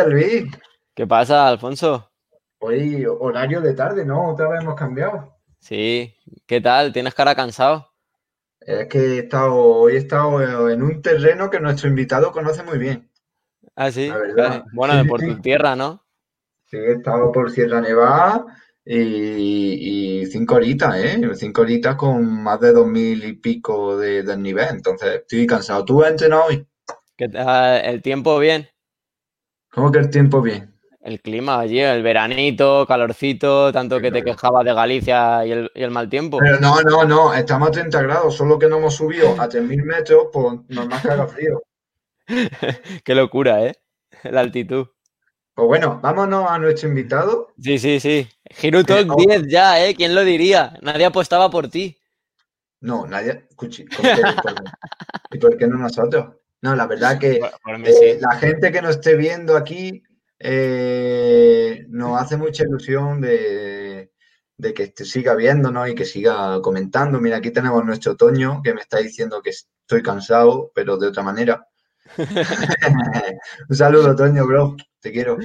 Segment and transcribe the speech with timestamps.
[0.00, 0.50] Tardes, Luis.
[0.94, 2.12] ¿Qué pasa, Alfonso?
[2.60, 4.30] Hoy horario de tarde, ¿no?
[4.30, 5.36] Otra vez hemos cambiado.
[5.58, 6.14] Sí,
[6.46, 6.92] ¿qué tal?
[6.92, 7.88] ¿Tienes cara cansado?
[8.60, 12.78] Es que he estado, hoy he estado en un terreno que nuestro invitado conoce muy
[12.78, 13.10] bien.
[13.76, 14.08] Ah, sí.
[14.08, 14.64] La verdad.
[14.72, 16.04] Bueno, Sí, por sí, tu tierra, ¿no?
[16.66, 18.46] Sí, he estado por Sierra Nevada
[18.84, 21.20] y, y cinco horitas, ¿eh?
[21.34, 24.68] Cinco horitas con más de dos mil y pico de, del nivel.
[24.70, 25.84] Entonces, estoy cansado.
[25.84, 26.66] ¿Tú has entrenado hoy?
[27.16, 27.84] ¿Qué tal?
[27.84, 28.68] ¿El tiempo bien?
[29.70, 30.74] ¿Cómo que el tiempo bien?
[31.00, 35.82] El clima allí, el veranito, calorcito, tanto que te quejabas de Galicia y el, y
[35.82, 36.38] el mal tiempo.
[36.38, 39.82] Pero no, no, no, estamos a 30 grados, solo que no hemos subido a 3.000
[39.82, 41.62] metros, pues normal que haga frío.
[43.04, 43.74] Qué locura, ¿eh?
[44.24, 44.88] La altitud.
[45.54, 47.48] Pues bueno, vámonos a nuestro invitado.
[47.58, 48.28] Sí, sí, sí.
[48.50, 49.16] Giro Talk oh.
[49.16, 49.94] 10 ya, ¿eh?
[49.94, 50.78] ¿Quién lo diría?
[50.82, 51.96] Nadie apostaba por ti.
[52.80, 53.84] No, nadie, escuche.
[55.30, 56.39] ¿y por qué no nosotros?
[56.62, 57.40] No, la verdad que
[57.86, 60.02] eh, la gente que nos esté viendo aquí
[60.38, 64.10] eh, nos hace mucha ilusión de,
[64.56, 67.20] de que te siga viéndonos y que siga comentando.
[67.20, 71.22] Mira, aquí tenemos nuestro Toño que me está diciendo que estoy cansado, pero de otra
[71.22, 71.66] manera.
[73.68, 75.38] Un saludo, Toño, bro, te quiero.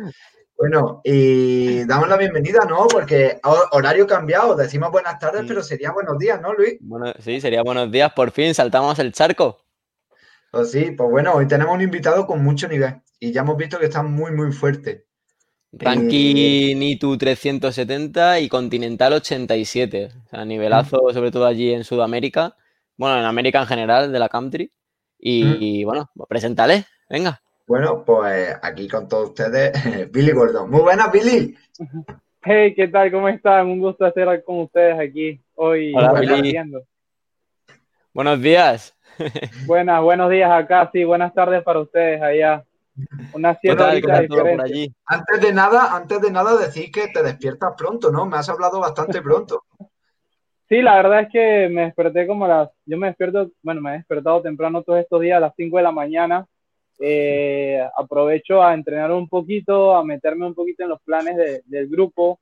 [0.57, 2.87] Bueno, y damos la bienvenida, ¿no?
[2.87, 5.47] Porque ho- horario cambiado, decimos buenas tardes, Sí.
[5.49, 6.77] pero sería buenos días, ¿no, Luis?
[6.79, 8.13] Bueno, sí, sería buenos días.
[8.13, 9.64] Por fin saltamos el charco.
[10.55, 13.77] Pues sí, pues bueno, hoy tenemos un invitado con mucho nivel y ya hemos visto
[13.77, 15.05] que está muy, muy fuerte.
[15.73, 20.05] Ranking ITU 370 y Continental 87.
[20.05, 22.55] O sea, nivelazo, sobre todo allí en Sudamérica.
[22.95, 24.71] Bueno, en América en general, de la country.
[25.19, 27.41] Y, bueno, pues preséntale, venga.
[27.67, 29.73] Bueno, pues aquí con todos ustedes,
[30.13, 30.71] Billy Gordon.
[30.71, 31.53] Muy buenas, Billy.
[32.43, 33.11] Hey, ¿qué tal?
[33.11, 33.67] ¿Cómo están?
[33.67, 36.55] Un gusto estar con ustedes aquí hoy Hola, Billy.
[38.13, 38.94] Buenos días.
[39.65, 42.63] Buenas, buenos días acá, sí, buenas tardes para ustedes allá.
[43.33, 43.87] Unas ¿Qué siete tal?
[43.87, 44.71] ¿Qué horitas tal todo por diferentes.
[44.71, 44.93] allí?
[45.05, 48.25] Antes de nada, antes de nada decir que te despiertas pronto, ¿no?
[48.25, 49.63] Me has hablado bastante pronto.
[50.67, 53.97] Sí, la verdad es que me desperté como las, yo me despierto, bueno, me he
[53.97, 56.45] despertado temprano todos estos días a las 5 de la mañana.
[56.99, 61.87] Eh, aprovecho a entrenar un poquito, a meterme un poquito en los planes de- del
[61.87, 62.39] grupo.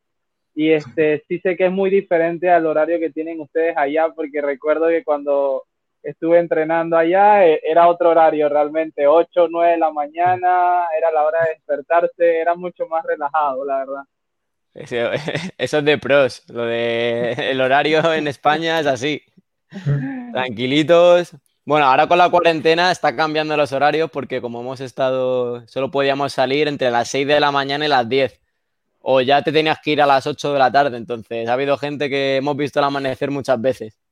[0.55, 4.39] Y este, sí sé que es muy diferente al horario que tienen ustedes allá, porque
[4.41, 5.63] recuerdo que cuando
[6.03, 11.23] estuve entrenando allá eh, era otro horario realmente, 8, 9 de la mañana, era la
[11.23, 14.03] hora de despertarse, era mucho más relajado, la verdad.
[14.73, 14.95] Eso,
[15.57, 16.43] eso es de pros.
[16.49, 19.21] Lo de el horario en España es así.
[20.31, 21.35] Tranquilitos.
[21.65, 26.33] Bueno, ahora con la cuarentena está cambiando los horarios porque como hemos estado, solo podíamos
[26.33, 28.39] salir entre las 6 de la mañana y las 10.
[28.99, 30.97] O ya te tenías que ir a las 8 de la tarde.
[30.97, 34.02] Entonces, ha habido gente que hemos visto el amanecer muchas veces.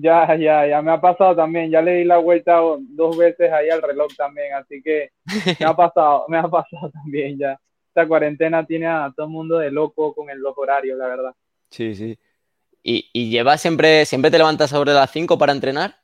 [0.00, 3.68] Ya, ya, ya me ha pasado también, ya le di la vuelta dos veces ahí
[3.68, 5.10] al reloj también, así que
[5.58, 7.58] me ha pasado, me ha pasado también ya.
[7.88, 11.32] Esta cuarentena tiene a todo el mundo de loco con el, los horarios, la verdad.
[11.70, 12.18] Sí, sí.
[12.82, 15.96] ¿Y, y llevas siempre, siempre te levantas sobre las 5 para entrenar?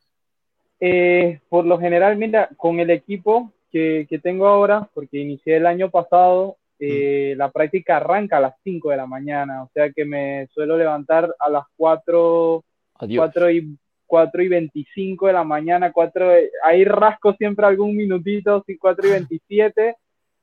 [0.81, 5.67] Eh, por lo general, mira, con el equipo que, que tengo ahora, porque inicié el
[5.67, 10.05] año pasado, eh, la práctica arranca a las 5 de la mañana, o sea que
[10.05, 12.65] me suelo levantar a las 4,
[12.97, 13.19] Adiós.
[13.19, 13.79] 4 y
[14.15, 16.31] 4 y 25 de la mañana, 4,
[16.63, 19.97] ahí rasco siempre algún minutito, sí, 4 y 27,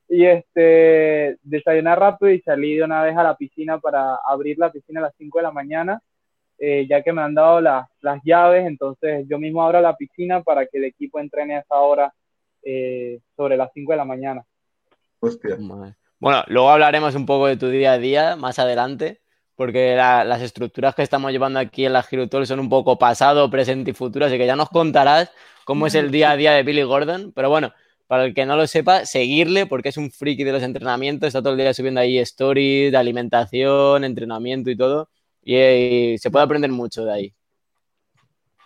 [0.10, 4.70] y este, desayunar rápido y salí de una vez a la piscina para abrir la
[4.74, 6.02] piscina a las 5 de la mañana,
[6.60, 10.44] eh, ya que me han dado la- las llaves, entonces yo mismo abro la piscina
[10.44, 12.14] para que el equipo entrene a esa hora
[12.64, 14.44] eh, sobre las 5 de la mañana.
[15.22, 15.56] Hostia.
[16.20, 19.22] Bueno, luego hablaremos un poco de tu día a día más adelante,
[19.56, 23.50] porque la- las estructuras que estamos llevando aquí en la Girotol son un poco pasado,
[23.50, 25.32] presente y futuro, así que ya nos contarás
[25.66, 27.32] cómo es el día a día de Billy Gordon.
[27.34, 27.74] Pero bueno,
[28.08, 31.42] para el que no lo sepa, seguirle, porque es un friki de los entrenamientos, está
[31.42, 35.10] todo el día subiendo ahí stories de alimentación, entrenamiento y todo,
[35.44, 37.34] y, y se puede aprender mucho de ahí.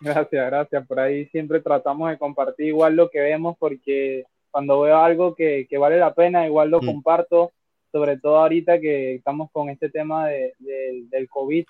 [0.01, 0.88] Gracias, gracias.
[0.88, 5.67] Por ahí siempre tratamos de compartir igual lo que vemos porque cuando veo algo que,
[5.69, 6.85] que vale la pena, igual lo Mm.
[6.85, 7.51] comparto,
[7.95, 11.63] sobre todo ahorita que estamos con este tema de, de- del COVID.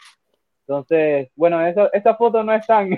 [0.61, 2.89] Entonces, bueno, eso, esa foto no es tan...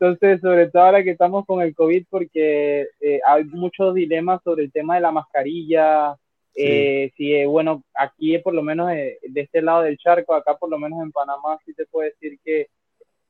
[0.00, 4.64] Entonces, sobre todo ahora que estamos con el COVID, porque eh, hay muchos dilemas sobre
[4.64, 6.16] el tema de la mascarilla,
[6.54, 6.62] Sí.
[6.66, 10.54] eh, sí, eh, bueno, aquí por lo menos eh, de este lado del charco, acá
[10.58, 12.66] por lo menos en Panamá, sí te puedo decir que,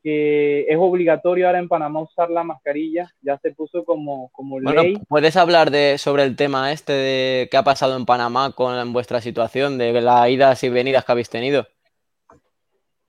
[0.03, 4.83] que es obligatorio ahora en Panamá usar la mascarilla, ya se puso como, como Bueno,
[4.83, 4.99] ley.
[5.09, 9.21] ¿puedes hablar de, sobre el tema este de qué ha pasado en Panamá con vuestra
[9.21, 11.67] situación, de las idas y venidas que habéis tenido?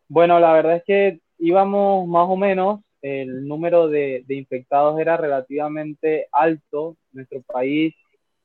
[0.08, 6.28] Bueno, la verdad es que íbamos más o menos el número de, infectados era relativamente
[6.32, 6.96] alto.
[7.12, 7.94] Nuestro país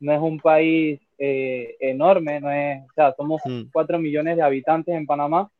[0.00, 3.40] no es un país eh, enorme, no es, o sea, somos
[3.72, 4.02] 4 mm.
[4.02, 5.50] millones de habitantes en Panamá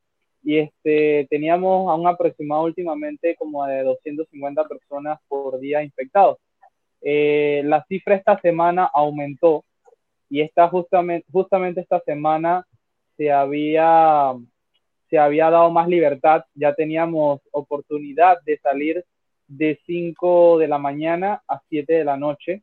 [0.48, 6.38] y este, teníamos a un aproximado últimamente como de 250 personas por día infectados.
[7.02, 9.66] Eh, la cifra esta semana aumentó
[10.30, 12.66] y esta justamente, justamente esta semana
[13.18, 14.32] se había,
[15.10, 19.04] se había dado más libertad, ya teníamos oportunidad de salir
[19.48, 22.62] de 5 de la mañana a 7 de la noche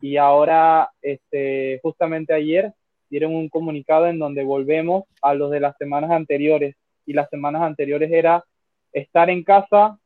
[0.00, 2.72] y ahora, este, justamente ayer,
[3.10, 6.76] dieron un comunicado en donde volvemos a los de las semanas anteriores
[7.06, 8.44] y las semanas anteriores era
[8.92, 9.98] estar en casa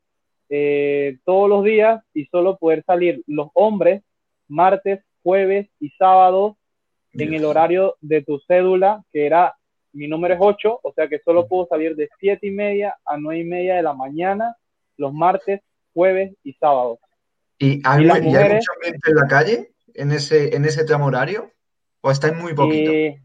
[0.49, 4.03] eh, todos los días y solo poder salir los hombres
[4.49, 6.57] martes, jueves y sábados
[7.13, 9.55] en el horario de tu cédula, que era,
[9.93, 13.17] mi número es 8, o sea que solo puedo salir de 7 y media a
[13.17, 14.57] 9 y media de la mañana,
[14.97, 15.61] los martes,
[15.93, 16.99] jueves y sábados.
[17.59, 21.53] ¿Y hay, mucho ambiente en la calle en ese, en ese tramo horario?
[22.01, 22.91] ¿O está en muy poquito?
[22.91, 23.23] Eh,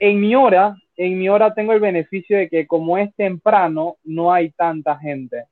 [0.00, 4.32] en mi hora, en mi hora tengo el beneficio de que como es temprano, no
[4.32, 5.44] hay tanta gente.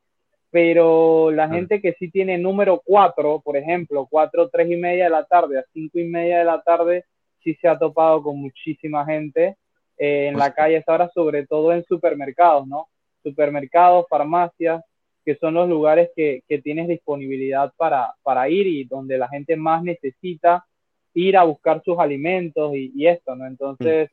[0.51, 5.11] Pero la gente que sí tiene número 4, por ejemplo, 4, 3 y media de
[5.11, 7.07] la tarde a 5 y media de la tarde,
[7.43, 9.57] sí se ha topado con muchísima gente
[9.97, 12.89] eh, en la calle ahora, sobre todo en supermercados, ¿no?
[13.23, 14.85] Supermercados, farmacias,
[15.25, 19.57] que son los lugares que, que tienes disponibilidad para, para, ir y donde la gente
[19.57, 20.67] más necesita
[21.15, 23.47] ir a buscar sus alimentos y, y esto, ¿no?
[23.47, 24.11] Entonces,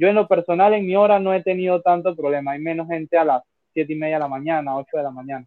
[0.00, 2.52] yo en lo personal, en mi hora no he tenido tanto problema.
[2.52, 3.42] Hay menos gente a las
[3.74, 5.46] siete y media de la mañana, 8 de la mañana.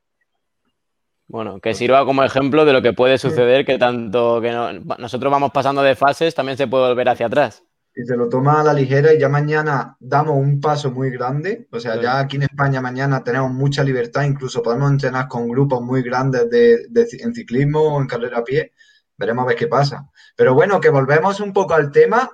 [1.28, 4.52] Bueno, que sirva como ejemplo de lo que puede suceder, que tanto que
[5.00, 7.64] nosotros vamos pasando de fases, también se puede volver hacia atrás.
[7.96, 11.68] Y se lo toma a la ligera y ya mañana damos un paso muy grande.
[11.72, 15.82] O sea, ya aquí en España mañana tenemos mucha libertad, incluso podemos entrenar con grupos
[15.82, 18.74] muy grandes de, en ciclismo o en carrera a pie.
[19.18, 20.12] Veremos a ver qué pasa.
[20.36, 22.30] Pero bueno, que volvemos un poco al tema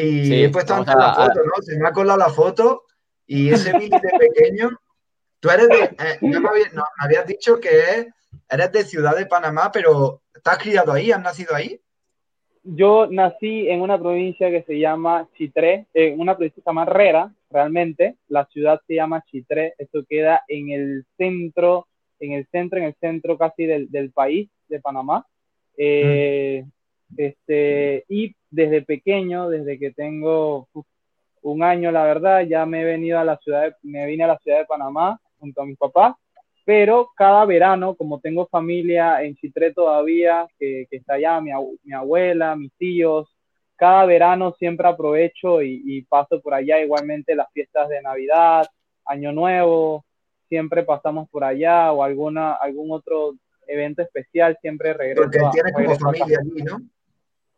[0.00, 1.62] y he puesto antes la foto, ¿no?
[1.62, 2.84] Se me ha colado la foto
[3.26, 4.70] y ese mini de pequeño.
[5.40, 5.84] Tú eres de.
[5.84, 6.38] Eh, me,
[7.00, 8.08] habías, dicho que
[8.48, 11.12] eres de Ciudad de Panamá, pero ¿estás criado ahí?
[11.12, 11.80] ¿Has nacido ahí?
[12.62, 16.82] Yo nací en una provincia que se llama Chitré, en una provincia que se llama
[16.82, 18.16] Herrera, realmente.
[18.28, 19.74] La ciudad se llama Chitré.
[19.78, 21.86] Esto queda en el centro,
[22.18, 25.26] en el centro, en el centro casi del, del país de Panamá.
[25.76, 26.70] Eh, mm.
[27.16, 30.68] Este, y desde pequeño, desde que tengo
[31.42, 34.28] un año, la verdad, ya me he venido a la ciudad, de, me vine a
[34.28, 36.14] la ciudad de Panamá junto a mis papás,
[36.64, 41.50] pero cada verano, como tengo familia en Chitré todavía, que, que está allá, mi,
[41.82, 43.28] mi, abuela, mis tíos,
[43.76, 48.66] cada verano siempre aprovecho y, y, paso por allá, igualmente las fiestas de Navidad,
[49.06, 50.04] Año Nuevo,
[50.48, 53.34] siempre pasamos por allá o alguna, algún otro
[53.66, 55.22] evento especial, siempre regreso.
[55.22, 56.78] Porque tienes como familia allí, ¿no?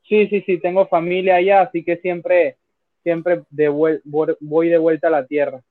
[0.08, 2.56] Sí, sí, sí, tengo familia allá, así que siempre,
[3.02, 5.62] siempre de voy de vuelta a la tierra.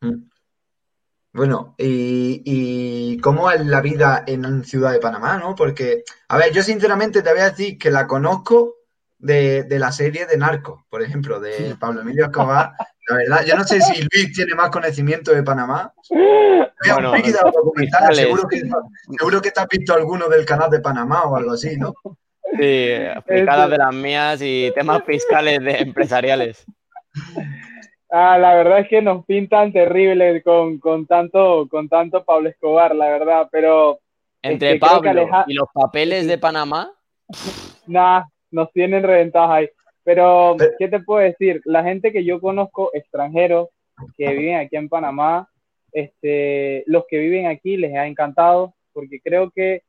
[0.00, 0.32] Mm.
[1.34, 5.54] Bueno, y, cómo es la vida en Ciudad de Panamá, ¿no?
[5.54, 8.74] Porque, a ver, yo sinceramente te voy a decir que la conozco
[9.18, 12.72] de, la serie de Narcos, por ejemplo, de Pablo Emilio Escobar.
[13.08, 15.94] La verdad, yo no sé si Luis tiene más conocimiento de Panamá.
[16.10, 17.14] Bueno,
[18.12, 18.62] seguro que,
[19.18, 21.94] seguro que te has visto alguno del canal de Panamá o algo así, ¿no?
[22.58, 26.64] Sí, aplicadas de las mías y temas fiscales de empresariales.
[28.10, 32.94] Ah, la verdad es que nos pintan terrible con, con, tanto, con tanto Pablo Escobar,
[32.94, 33.98] la verdad, pero...
[34.42, 36.92] Entre Pablo y los papeles de Panamá.
[37.86, 39.70] Nah, nos tienen reventados ahí.
[40.04, 41.62] Pero, ¿qué te puedo decir?
[41.64, 43.68] La gente que yo conozco, extranjeros,
[44.16, 45.48] que viven aquí en Panamá,
[45.92, 49.82] este, los que viven aquí les ha encantado, porque creo que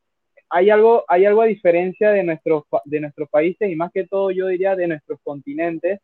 [0.56, 4.30] hay algo, hay algo a diferencia de nuestros, de nuestros países y más que todo
[4.30, 6.00] yo diría de nuestros continentes,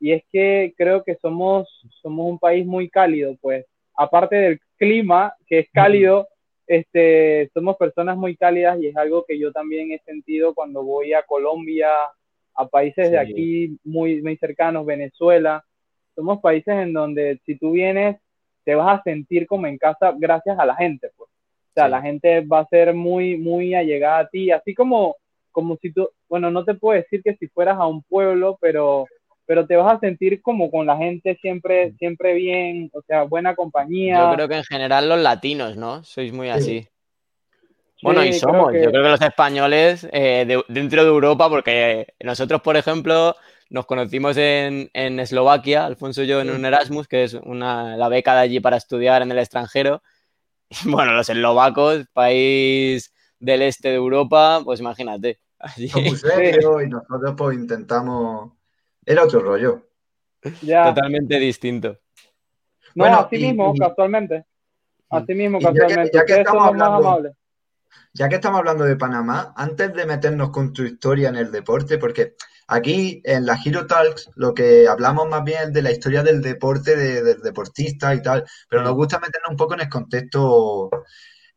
[0.00, 1.68] y es que creo que somos,
[2.00, 3.66] somos un país muy cálido, pues.
[3.94, 6.26] Aparte del clima, que es cálido,
[6.66, 11.12] este, somos personas muy cálidas y es algo que yo también he sentido cuando voy
[11.12, 11.90] a Colombia,
[12.54, 15.62] a países de aquí muy, muy cercanos, Venezuela.
[16.14, 18.16] Somos países en donde si tú vienes,
[18.64, 21.10] te vas a sentir como en casa gracias a la gente,
[21.80, 25.16] sea, la gente va a ser muy, muy allegada a ti, así como,
[25.50, 29.06] como si tú, bueno, no te puedo decir que si fueras a un pueblo, pero,
[29.46, 33.54] pero te vas a sentir como con la gente siempre, siempre bien, o sea, buena
[33.54, 34.30] compañía.
[34.30, 36.04] Yo creo que en general los latinos, ¿no?
[36.04, 36.86] Sois muy así.
[38.02, 42.76] Bueno, y somos, yo creo que los españoles eh, dentro de Europa, porque nosotros, por
[42.76, 43.36] ejemplo,
[43.68, 48.08] nos conocimos en, en Eslovaquia, Alfonso y yo, en un Erasmus, que es una, la
[48.08, 50.02] beca de allí para estudiar en el extranjero,
[50.84, 55.40] Bueno, los eslovacos, país del este de Europa, pues imagínate.
[55.90, 58.52] Son muy serios y nosotros pues intentamos...
[59.04, 59.88] Era otro rollo.
[60.40, 61.98] Totalmente distinto.
[62.94, 64.46] No, bueno, así mismo, casualmente.
[65.08, 66.10] Así mismo, casualmente.
[66.12, 67.34] Ya que, estamos hablando,
[68.12, 71.98] ya que estamos hablando de Panamá, antes de meternos con tu historia en el deporte,
[71.98, 72.34] porque
[72.70, 76.40] aquí en la Hero Talks lo que hablamos más bien es de la historia del
[76.40, 80.88] deporte, del deportista y tal, pero nos gusta meternos un poco en el contexto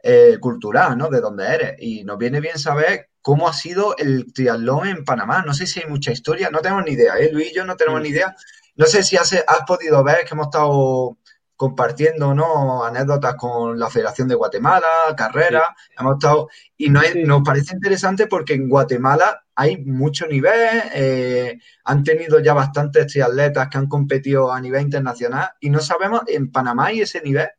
[0.02, 1.10] eh, cultural, ¿no?
[1.10, 1.76] De dónde eres.
[1.80, 5.44] Y nos viene bien saber cómo ha sido el triatlón en Panamá.
[5.46, 7.32] No sé si hay mucha historia, no tenemos ni idea, ¿eh?
[7.32, 8.36] Luis y yo no tenemos ni idea.
[8.76, 11.18] No sé si has, has podido ver que hemos estado
[11.56, 12.84] compartiendo ¿no?
[12.84, 15.68] anécdotas con la Federación de Guatemala, carreras,
[15.98, 22.40] hemos estado, y nos parece interesante porque en Guatemala hay mucho nivel, eh, han tenido
[22.40, 27.02] ya bastantes triatletas que han competido a nivel internacional y no sabemos, en Panamá hay
[27.02, 27.50] ese nivel.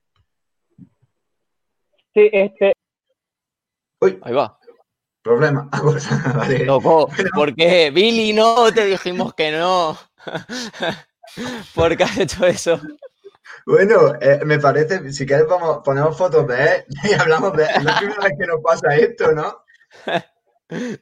[2.13, 2.73] Sí, este.
[4.01, 4.59] Uy, ahí va.
[5.23, 5.71] Problema.
[6.37, 6.65] vale.
[6.65, 7.91] Loco, ¿por qué?
[7.91, 9.97] Billy, no, te dijimos que no.
[11.75, 12.81] ¿Por qué has hecho eso?
[13.67, 17.71] Bueno, eh, me parece, si quieres vamos, ponemos fotos de él y hablamos de él.
[17.77, 19.65] Es la primera vez que nos pasa esto, ¿no?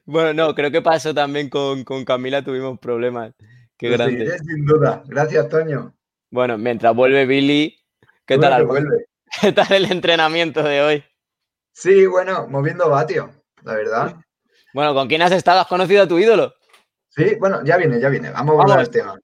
[0.04, 3.32] Bueno, no, creo que pasó también con, Camila, tuvimos problemas.
[3.78, 4.38] Qué pues grande.
[4.38, 5.02] sin duda.
[5.06, 5.94] Gracias, Toño.
[6.30, 7.78] Bueno, mientras vuelve Billy,
[8.26, 8.68] ¿qué tal,
[9.40, 11.04] ¿qué tal el entrenamiento de hoy?
[11.72, 13.30] Sí, bueno, moviendo vatio,
[13.62, 14.16] la verdad.
[14.74, 15.60] Bueno, ¿con quién has estado?
[15.60, 16.52] ¿Has conocido a tu ídolo?
[17.08, 18.30] Sí, bueno, ya viene, ya viene.
[18.30, 19.18] Vamos a hablar del tema.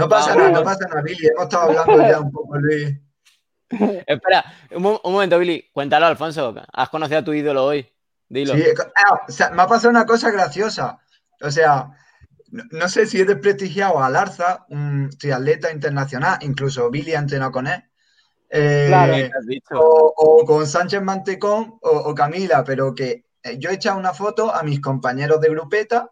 [0.00, 1.26] No pasa nada, no pasa nada, Billy.
[1.26, 2.98] Hemos estado hablando ya un poco, Luis.
[4.06, 5.70] Espera, un, momento, Billy.
[5.72, 6.54] Cuéntalo, Alfonso.
[6.72, 7.86] ¿Has conocido a tu ídolo hoy?
[8.28, 8.54] Dilo.
[8.54, 8.64] Sí,
[8.96, 11.00] ah, me ha pasado una cosa graciosa.
[11.42, 11.90] O sea,
[12.50, 17.66] no, sé si he desprestigiado a Larza, un triatleta internacional, incluso Billy ha entrenado con
[17.66, 17.82] él.
[18.48, 19.14] Eh, claro,
[19.76, 24.62] o, con Sánchez Mantecón o, Camila, pero que eh, yo he echado una foto a
[24.62, 26.10] mis compañeros de grupeta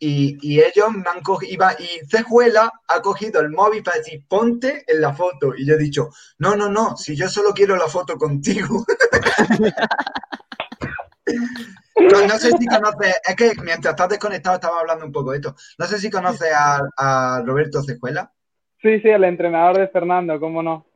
[0.00, 5.00] y, ellos me han cogido, y Cejuela ha cogido el móvil para decir, ponte en
[5.00, 5.54] la foto.
[5.56, 8.84] Y yo he dicho, no, no, no, si yo solo quiero la foto contigo.
[11.96, 15.54] no, sé si conoces, es que mientras estás desconectado estaba hablando un poco de esto.
[15.78, 18.32] No sé si conoces a, Roberto Cejuela.
[18.80, 20.86] Sí, sí, el entrenador de Fernando, ¿cómo no?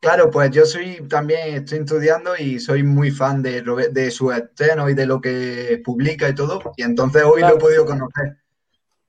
[0.00, 4.90] Claro, pues yo soy también, estoy estudiando y soy muy fan de, de su estreno
[4.90, 6.60] y de lo que publica y todo.
[6.76, 8.41] Y entonces hoy lo he podido conocer.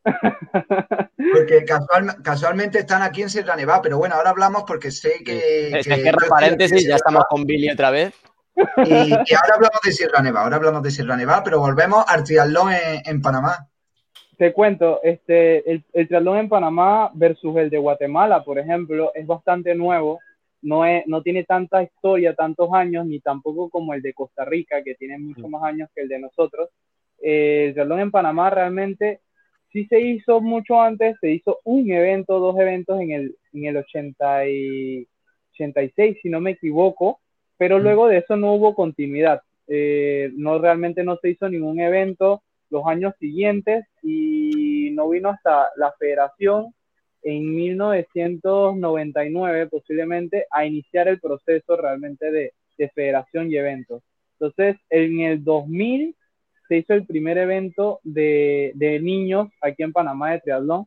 [0.03, 1.65] Porque
[2.23, 5.69] casualmente están aquí en Sierra Nevada, pero bueno, ahora hablamos porque sé que.
[5.69, 8.13] Es que, paréntesis, ya estamos con Billy otra vez.
[8.55, 12.71] Y, ahora hablamos de Sierra Nevada, ahora hablamos de Sierra Nevada, pero volvemos al triatlón
[13.05, 13.67] en, Panamá.
[14.37, 19.25] Te cuento, este, el, el, triatlón en Panamá versus el de Guatemala, por ejemplo, es
[19.25, 20.19] bastante nuevo.
[20.61, 24.81] No, es, no tiene tanta historia, tantos años, ni tampoco como el de Costa Rica,
[24.83, 25.51] que tiene muchos mm.
[25.51, 26.69] más años que el de nosotros.
[27.21, 29.21] Eh, el triatlón en Panamá realmente
[29.73, 33.75] sí se hizo mucho antes, se hizo un evento, dos eventos en el, en el
[33.77, 35.07] 80 y
[35.53, 37.19] 86, si no me equivoco,
[37.57, 39.41] pero luego de eso no hubo continuidad.
[39.67, 45.69] Eh, no realmente no se hizo ningún evento los años siguientes y no vino hasta
[45.75, 46.73] la federación
[47.23, 54.03] en 1999 posiblemente a iniciar el proceso realmente de, de federación y eventos.
[54.33, 56.15] Entonces, en el 2000
[56.67, 60.85] se hizo el primer evento de, de niños aquí en Panamá de triatlón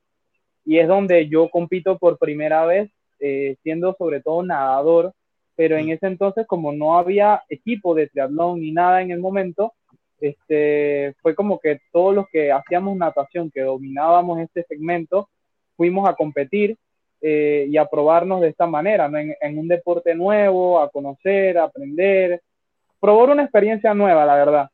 [0.65, 2.91] y es donde yo compito por primera vez,
[3.21, 5.13] eh, siendo sobre todo nadador,
[5.55, 9.73] pero en ese entonces como no había equipo de triatlón ni nada en el momento,
[10.21, 15.29] este, fue como que todos los que hacíamos natación, que dominábamos este segmento,
[15.77, 16.77] fuimos a competir
[17.21, 21.65] eh, y a probarnos de esta manera, en, en, un deporte nuevo, a conocer, a
[21.65, 22.43] aprender,
[23.01, 24.71] probar una experiencia nueva, la verdad.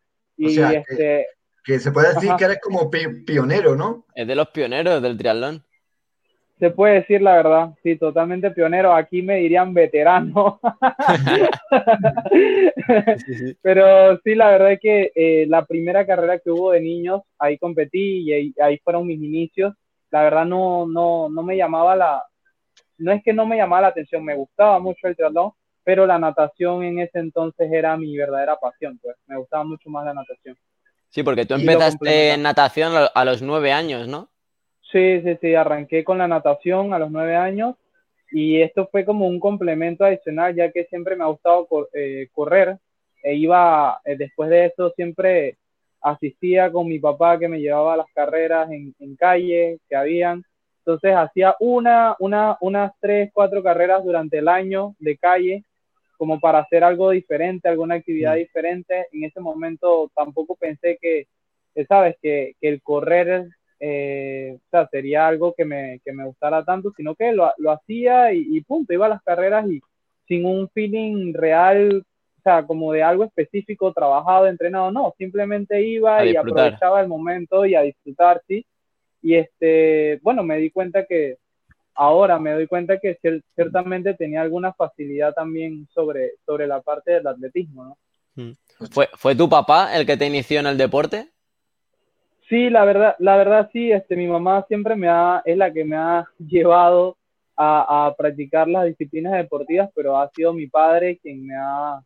[0.51, 1.27] Y este,
[1.65, 4.05] que, se puede decir que eres como pionero, ¿no?
[4.15, 5.65] Es de los pioneros del triatlón.
[6.59, 8.95] Se puede decir la verdad, sí, totalmente pionero.
[8.95, 10.61] Aquí me dirían veterano.
[13.63, 17.59] Pero sí, la verdad es que eh, la primera carrera que hubo de niños, ahí
[17.59, 19.75] competí y ahí, ahí, fueron mis inicios.
[20.11, 22.23] La verdad no, no, no me llamaba la,
[22.99, 25.53] no es que no me llamaba la atención, me gustaba mucho el triatlón,
[25.85, 30.05] pero la natación en ese entonces era mi verdadera pasión, pues me gustaba mucho más
[30.05, 30.57] la natación.
[31.09, 34.31] Sí, porque tú empezaste en natación a los nueve años, ¿no?
[34.91, 37.77] Sí, sí, sí, arranqué con la natación a los nueve años
[38.31, 42.79] y esto fue como un complemento adicional ya que siempre me ha gustado eh, correr
[43.23, 45.57] e iba, eh, después de eso siempre
[46.01, 50.43] asistía con mi papá que me llevaba a las carreras en, en calle que habían.
[50.79, 55.65] Entonces hacía una, una, unas tres, cuatro carreras durante el año de calle
[56.23, 59.09] como para hacer algo diferente, alguna actividad diferente.
[59.11, 61.27] En ese momento tampoco pensé que,
[61.89, 63.49] sabes, que, que el correr
[63.81, 67.73] eh, o sea, sería algo que me, que me gustara tanto, sino que lo, lo
[67.73, 69.81] hacía y, y, punto, iba a las carreras y
[70.29, 72.05] sin un feeling real,
[72.39, 77.67] o sea, como de algo específico, trabajado, entrenado, no, simplemente iba y aprovechaba el momento
[77.67, 78.65] y a disfrutar, sí.
[79.23, 81.39] Y este, bueno, me di cuenta que
[81.95, 83.19] ahora me doy cuenta que
[83.55, 87.99] ciertamente tenía alguna facilidad también sobre, sobre la parte del atletismo, ¿no?
[88.35, 88.53] Mm.
[88.91, 91.29] ¿Fue, ¿Fue tu papá el que te inició en el deporte?
[92.49, 95.85] Sí, la verdad, la verdad sí, este, mi mamá siempre me ha, es la que
[95.85, 97.17] me ha llevado
[97.57, 102.01] a, a, practicar las disciplinas deportivas, pero ha sido mi padre quien me ha,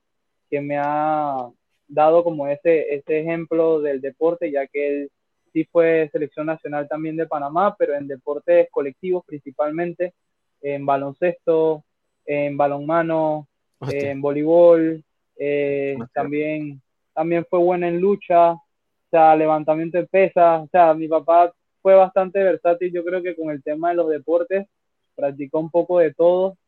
[0.49, 1.49] quien me ha
[1.89, 5.11] dado como ese, ese ejemplo del deporte, ya que él
[5.57, 10.13] sí fue selección nacional también de Panamá, pero en deportes colectivos principalmente,
[10.61, 11.83] en baloncesto,
[12.27, 13.49] en balonmano,
[13.89, 15.03] en voleibol,
[15.39, 16.83] eh, también,
[17.15, 18.63] también fue bueno en lucha, o
[19.11, 23.49] sea, levantamiento de pesas, o sea, mi papá fue bastante versátil, yo creo que con
[23.49, 24.67] el tema de los deportes,
[25.15, 26.59] practicó un poco de todo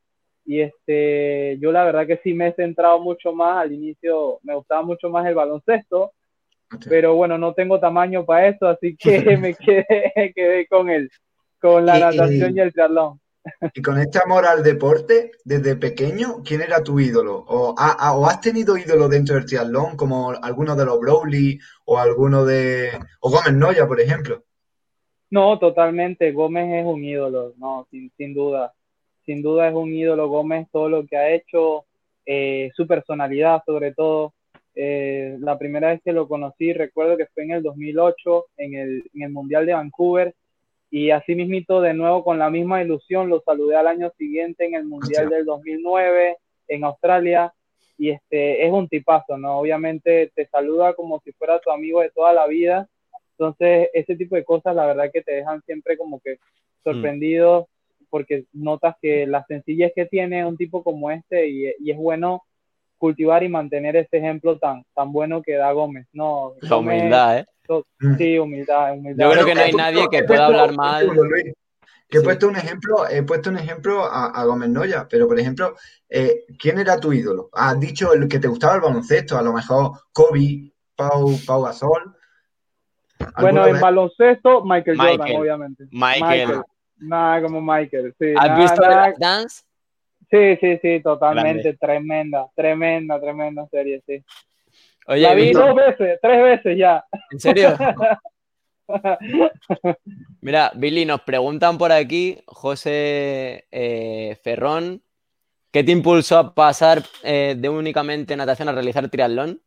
[0.47, 4.55] y este, yo la verdad que sí me he centrado mucho más, al inicio me
[4.55, 6.13] gustaba mucho más el baloncesto,
[6.89, 11.11] pero bueno, no tengo tamaño para eso, así que me quedé, quedé con él,
[11.61, 13.21] con la natación y el triatlón.
[13.75, 17.45] Y con este amor al deporte, desde pequeño, ¿quién era tu ídolo?
[17.49, 22.91] ¿O, has tenido ídolo dentro del triatlón, como alguno de los Browley o alguno de.
[23.21, 24.45] o Gómez Noya, por ejemplo?
[25.31, 26.33] No, totalmente.
[26.33, 28.73] Gómez es un ídolo, no, sin, sin duda.
[29.25, 31.85] Sin duda es un ídolo Gómez, todo lo que ha hecho,
[32.25, 34.35] eh, su personalidad sobre todo.
[34.81, 39.11] Eh, la primera vez que lo conocí, recuerdo que fue en el 2008, en el,
[39.13, 40.37] en el Mundial de Vancouver
[40.89, 44.77] y así mismito de nuevo con la misma ilusión lo saludé al año siguiente en
[44.77, 46.37] el Mundial del 2009
[46.69, 47.53] en Australia
[47.99, 49.59] y este es un tipazo, ¿no?
[49.59, 52.89] Obviamente te saluda como si fuera tu amigo de toda la vida.
[53.33, 56.39] Entonces, ese tipo de cosas la verdad que te dejan siempre como que
[56.85, 57.67] sorprendido
[58.11, 62.45] porque notas que la sencillez que tiene un tipo como este y, y, es bueno
[62.99, 66.55] cultivar y mantener ese ejemplo tan, tan bueno que da Gómez, ¿no?
[66.61, 67.47] La humildad, ¿eh?
[68.01, 68.17] Mm.
[68.17, 69.27] Sí, humildad, humildad.
[69.27, 71.11] Yo creo que no hay nadie que pueda hablar mal.
[72.11, 75.75] Que he puesto un ejemplo, he puesto un ejemplo a, Gómez Noya, pero por ejemplo,
[76.09, 77.51] eh, ¿quién era tu ídolo?
[77.53, 82.17] Has dicho el que te gustaba el baloncesto, a lo mejor Kobe, Pau, Pau Gasol.
[83.39, 85.85] Bueno, en baloncesto, Michael, Jordan, obviamente.
[85.91, 86.63] Michael.
[86.97, 88.15] Nada como Michael.
[88.19, 89.15] Sí, ¿Has visto nada...
[89.19, 89.63] Dance?
[90.31, 91.75] Sí, sí, sí, totalmente.
[91.75, 94.23] Tremenda, tremenda, tremenda serie, sí.
[95.07, 97.05] Oye, la vi dos veces, tres veces ya.
[97.31, 97.77] ¿En serio?
[100.41, 105.03] Mira, Billy, nos preguntan por aquí, José eh, Ferrón,
[105.71, 109.61] ¿qué te impulsó a pasar eh, de únicamente natación a realizar triatlón?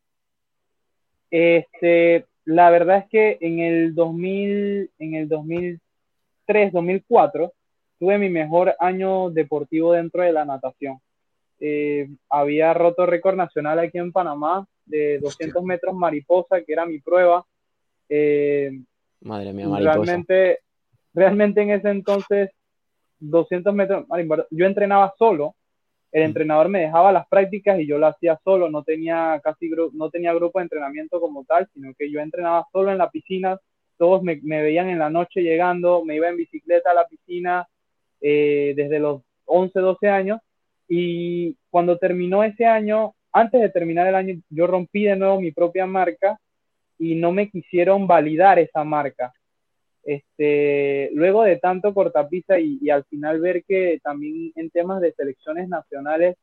[1.31, 7.53] Este, la verdad es que en el 2000, en el 2003, 2004,
[8.01, 10.97] tuve mi mejor año deportivo dentro de la natación.
[11.59, 16.99] Eh, había roto récord nacional aquí en Panamá de 200 metros mariposa, que era mi
[16.99, 17.45] prueba.
[18.09, 18.71] Eh,
[19.19, 19.93] Madre mía, mariposa.
[19.93, 20.59] Realmente,
[21.13, 22.49] realmente en ese entonces,
[23.19, 24.07] 200 metros,
[24.49, 25.53] yo entrenaba solo,
[26.11, 26.25] el mm.
[26.25, 30.33] entrenador me dejaba las prácticas y yo lo hacía solo, no tenía casi no tenía
[30.33, 33.59] grupo de entrenamiento como tal, sino que yo entrenaba solo en la piscina,
[33.99, 37.67] todos me, veían en la noche llegando, me iba en bicicleta a la piscina
[38.21, 40.39] eh, desde los 11, 12 años
[40.87, 45.51] y cuando terminó ese año antes de terminar el año, yo rompí de nuevo mi
[45.51, 46.37] propia marca
[46.97, 49.33] y no me quisieron validar esa marca.
[50.03, 55.13] Este, luego de tanto cortapisa y, y al final ver que también en temas de
[55.13, 56.35] selecciones nacionales,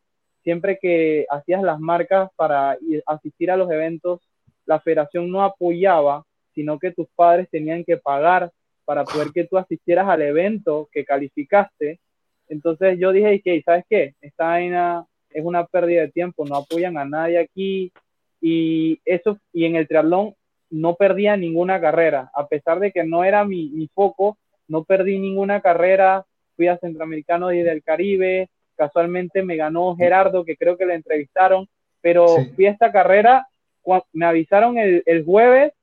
[0.42, 4.20] siempre que hacías las marcas para asistir a los eventos,
[4.64, 8.50] la federación no apoyaba, sino que tus padres tenían que pagar
[8.88, 12.00] para poder que tú asistieras al evento que calificaste.
[12.48, 14.14] Entonces yo dije, que ¿sabes qué?
[14.22, 17.92] Esta vaina es una pérdida de tiempo, no apoyan a nadie aquí
[18.40, 20.32] y eso, y en el triatlón
[20.70, 25.18] no perdía ninguna carrera, a pesar de que no era mi, mi foco, no perdí
[25.18, 26.24] ninguna carrera,
[26.56, 31.68] fui a Centroamericano y del Caribe, casualmente me ganó Gerardo, que creo que le entrevistaron,
[32.00, 33.48] pero fui a esta carrera,
[34.14, 35.74] me avisaron el, el jueves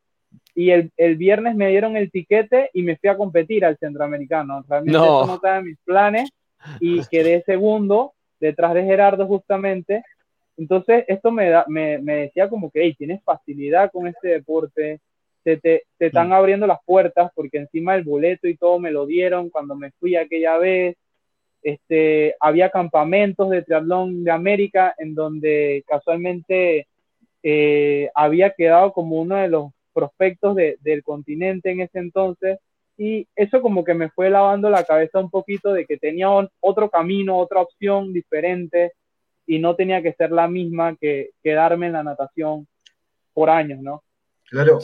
[0.54, 4.64] y el, el, viernes me dieron el tiquete y me fui a competir al Centroamericano.
[4.68, 5.04] Realmente no.
[5.04, 6.30] eso no estaba en mis planes
[6.80, 10.04] y quedé segundo detrás de Gerardo justamente.
[10.58, 15.02] Entonces, esto me, da, me, me decía como que, hey, tienes facilidad con este deporte,
[15.44, 16.34] te, te, te, están mm.
[16.34, 20.16] abriendo las puertas porque encima el boleto y todo me lo dieron cuando me fui
[20.16, 20.96] aquella vez.
[21.62, 26.88] este, había campamentos de triatlón de América en donde casualmente
[27.44, 32.60] eh, había quedado como uno de los prospectos del continente en ese entonces
[32.98, 36.30] y eso como que me fue lavando la cabeza un poquito de que tenía
[36.60, 38.94] otro camino, otra opción diferente
[39.46, 42.68] y no tenía que ser la misma que quedarme en la natación
[43.34, 44.04] por años, ¿no?
[44.50, 44.80] Claro,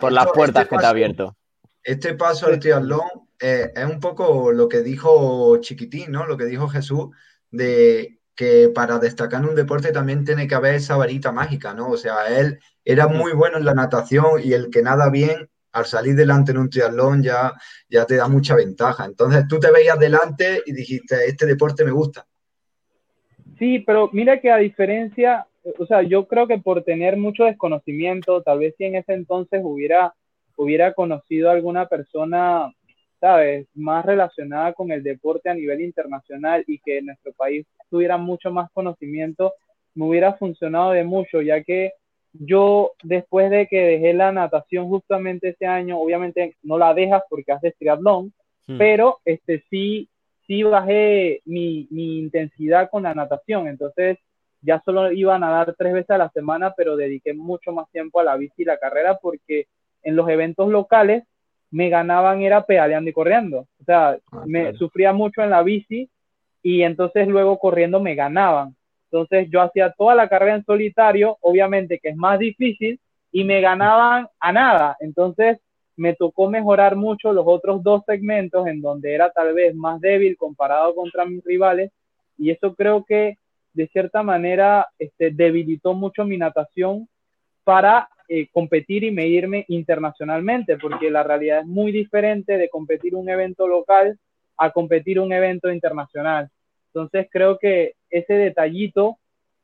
[0.00, 1.36] por las puertas este que te ha abierto.
[1.82, 3.08] Este paso al triatlón
[3.40, 6.26] eh, es un poco lo que dijo Chiquitín, ¿no?
[6.26, 7.08] Lo que dijo Jesús,
[7.50, 11.88] de que para destacar en un deporte también tiene que haber esa varita mágica, ¿no?
[11.88, 15.86] O sea, él era muy bueno en la natación y el que nada bien, al
[15.86, 17.54] salir delante en un triatlón ya,
[17.88, 19.06] ya te da mucha ventaja.
[19.06, 22.26] Entonces tú te veías delante y dijiste, este deporte me gusta.
[23.58, 25.46] Sí, pero mira que a diferencia,
[25.78, 29.62] o sea, yo creo que por tener mucho desconocimiento, tal vez si en ese entonces
[29.64, 30.14] hubiera,
[30.56, 32.70] hubiera conocido a alguna persona,
[33.26, 38.52] sabes, más relacionada con el deporte a nivel internacional y que nuestro país tuviera mucho
[38.52, 39.52] más conocimiento,
[39.96, 41.94] me hubiera funcionado de mucho, ya que
[42.32, 47.50] yo después de que dejé la natación justamente ese año, obviamente no la dejas porque
[47.50, 48.32] haces triatlón,
[48.68, 48.78] hmm.
[48.78, 50.08] pero este sí
[50.46, 54.18] sí bajé mi, mi, intensidad con la natación, entonces
[54.60, 58.20] ya solo iba a nadar tres veces a la semana, pero dediqué mucho más tiempo
[58.20, 59.66] a la bici y la carrera porque
[60.04, 61.24] en los eventos locales
[61.70, 66.08] me ganaban era pedaleando y corriendo, o sea, ah, me sufría mucho en la bici
[66.62, 68.74] y entonces luego corriendo me ganaban.
[69.10, 73.00] Entonces yo hacía toda la carrera en solitario, obviamente que es más difícil,
[73.30, 74.96] y me ganaban a nada.
[75.00, 75.58] Entonces
[75.96, 80.36] me tocó mejorar mucho los otros dos segmentos en donde era tal vez más débil
[80.36, 81.90] comparado contra mis rivales
[82.38, 83.38] y eso creo que
[83.72, 87.08] de cierta manera este, debilitó mucho mi natación
[87.64, 93.28] para eh, competir y medirme internacionalmente, porque la realidad es muy diferente de competir un
[93.28, 94.18] evento local
[94.56, 96.48] a competir un evento internacional.
[96.88, 99.18] Entonces creo que ese detallito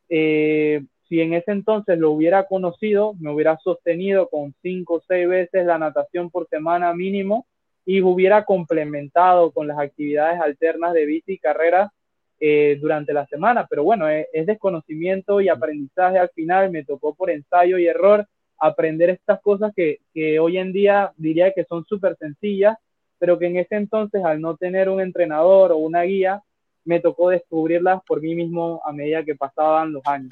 [0.09, 5.29] eh, si en ese entonces lo hubiera conocido, me hubiera sostenido con cinco o seis
[5.29, 7.47] veces la natación por semana mínimo
[7.85, 11.93] y hubiera complementado con las actividades alternas de bici y carrera
[12.41, 13.67] eh, durante la semana.
[13.69, 18.27] Pero bueno, es, desconocimiento y aprendizaje al final, me tocó por ensayo y error
[18.63, 22.77] aprender estas cosas que, que hoy en día diría que son súper sencillas,
[23.19, 26.43] pero que en ese entonces al no tener un entrenador o una guía,
[26.85, 30.31] me tocó descubrirlas por mí mismo a medida que pasaban los años.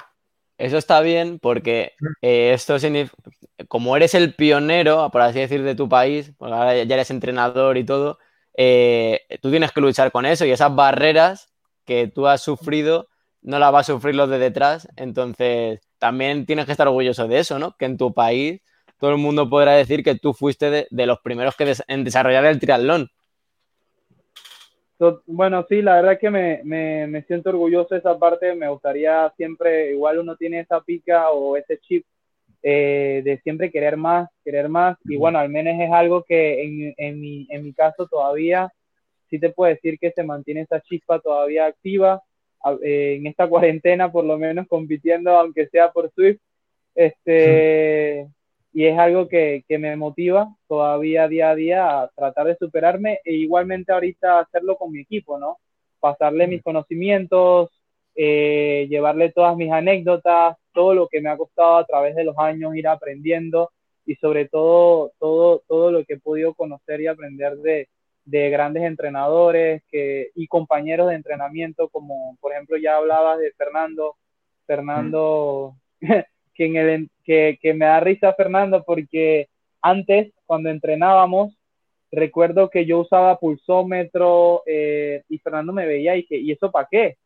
[0.57, 2.77] Eso está bien porque eh, esto
[3.67, 7.77] como eres el pionero, por así decir, de tu país, porque ahora ya eres entrenador
[7.77, 8.17] y todo,
[8.55, 11.51] eh, tú tienes que luchar con eso y esas barreras
[11.85, 13.07] que tú has sufrido
[13.41, 14.87] no las va a sufrir los de detrás.
[14.95, 17.75] Entonces, también tienes que estar orgulloso de eso, ¿no?
[17.77, 18.59] Que en tu país
[18.99, 22.59] todo el mundo podrá decir que tú fuiste de, los primeros que en desarrollar el
[22.59, 23.07] triatlón.
[25.27, 28.55] Bueno, sí, la verdad que me, me, siento orgulloso de esa parte.
[28.55, 32.03] Me gustaría siempre, igual uno tiene esa pica o ese chip
[32.63, 34.97] eh, de siempre querer más, querer más.
[35.05, 38.73] Y bueno, al menos es algo que en, en, mi, en mi caso todavía
[39.29, 42.21] sí te puedo decir que se mantiene esa chispa todavía activa.
[42.83, 46.39] Eh, en esta cuarentena, por lo menos compitiendo, aunque sea por Swift.
[46.93, 48.27] Este,
[48.73, 53.19] y es algo que, que, me motiva todavía día a día a tratar de superarme
[53.23, 55.57] e igualmente ahorita hacerlo con mi equipo, ¿no?
[55.99, 57.69] Pasarle mis conocimientos,
[58.15, 62.37] eh, llevarle todas mis anécdotas, todo lo que me ha costado a través de los
[62.37, 63.71] años ir aprendiendo
[64.05, 67.87] y sobre todo todo, todo lo que he podido conocer y aprender de,
[68.25, 74.15] de grandes entrenadores que, y compañeros de entrenamiento, como por ejemplo ya hablabas de Fernando,
[74.65, 75.75] Fernando,
[76.53, 79.49] que, en el, que, que me da risa Fernando porque
[79.81, 81.57] antes, cuando entrenábamos,
[82.11, 86.87] recuerdo que yo usaba pulsómetro eh, y Fernando me veía y que, ¿y eso para
[86.89, 87.17] qué?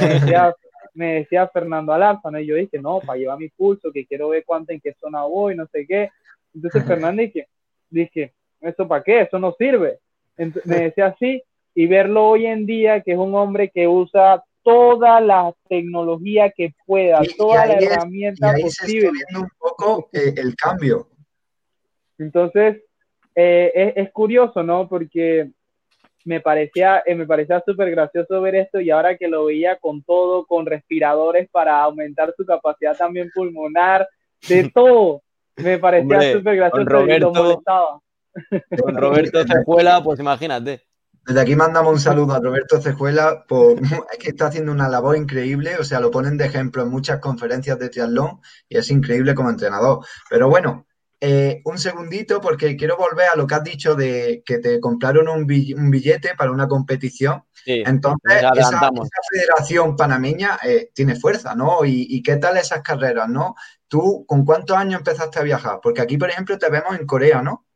[0.00, 0.54] Me decía,
[0.94, 2.40] me decía Fernando Alarza, ¿no?
[2.40, 5.22] Y yo dije, no, para llevar mi pulso, que quiero ver cuánto, en qué zona
[5.24, 6.10] voy, no sé qué.
[6.54, 7.46] Entonces Fernando dije,
[7.88, 9.22] dije, ¿eso para qué?
[9.22, 9.98] Eso no sirve.
[10.36, 11.42] Me decía así,
[11.74, 16.74] y verlo hoy en día, que es un hombre que usa toda la tecnología que
[16.86, 19.10] pueda, toda la herramienta posible.
[19.10, 21.08] viendo un poco eh, el cambio.
[22.18, 22.82] Entonces,
[23.34, 24.88] eh, es, curioso, ¿no?
[24.88, 25.50] Porque
[26.24, 30.02] me parecía, eh, me parecía súper gracioso ver esto y ahora que lo veía con
[30.02, 34.06] todo, con respiradores para aumentar su capacidad también pulmonar,
[34.48, 35.22] de todo,
[35.56, 38.11] me parecía súper gracioso Roberto, y
[38.82, 40.86] Con Roberto Cejuela, pues imagínate.
[41.24, 43.78] Desde aquí mandamos un saludo a Roberto Cejuela, por,
[44.12, 47.20] es que está haciendo una labor increíble, o sea, lo ponen de ejemplo en muchas
[47.20, 50.04] conferencias de triatlón y es increíble como entrenador.
[50.28, 50.86] Pero bueno,
[51.24, 55.28] eh, un segundito porque quiero volver a lo que has dicho de que te compraron
[55.28, 57.44] un, billete para una competición.
[57.64, 58.90] Entonces, esa,
[59.30, 61.84] federación panameña eh, tiene fuerza, ¿no?
[61.84, 63.54] ¿Y, qué tal esas carreras, no?
[63.86, 65.78] ¿Tú con cuántos años empezaste a viajar?
[65.80, 67.66] Porque aquí, por ejemplo, te vemos en Corea, ¿no?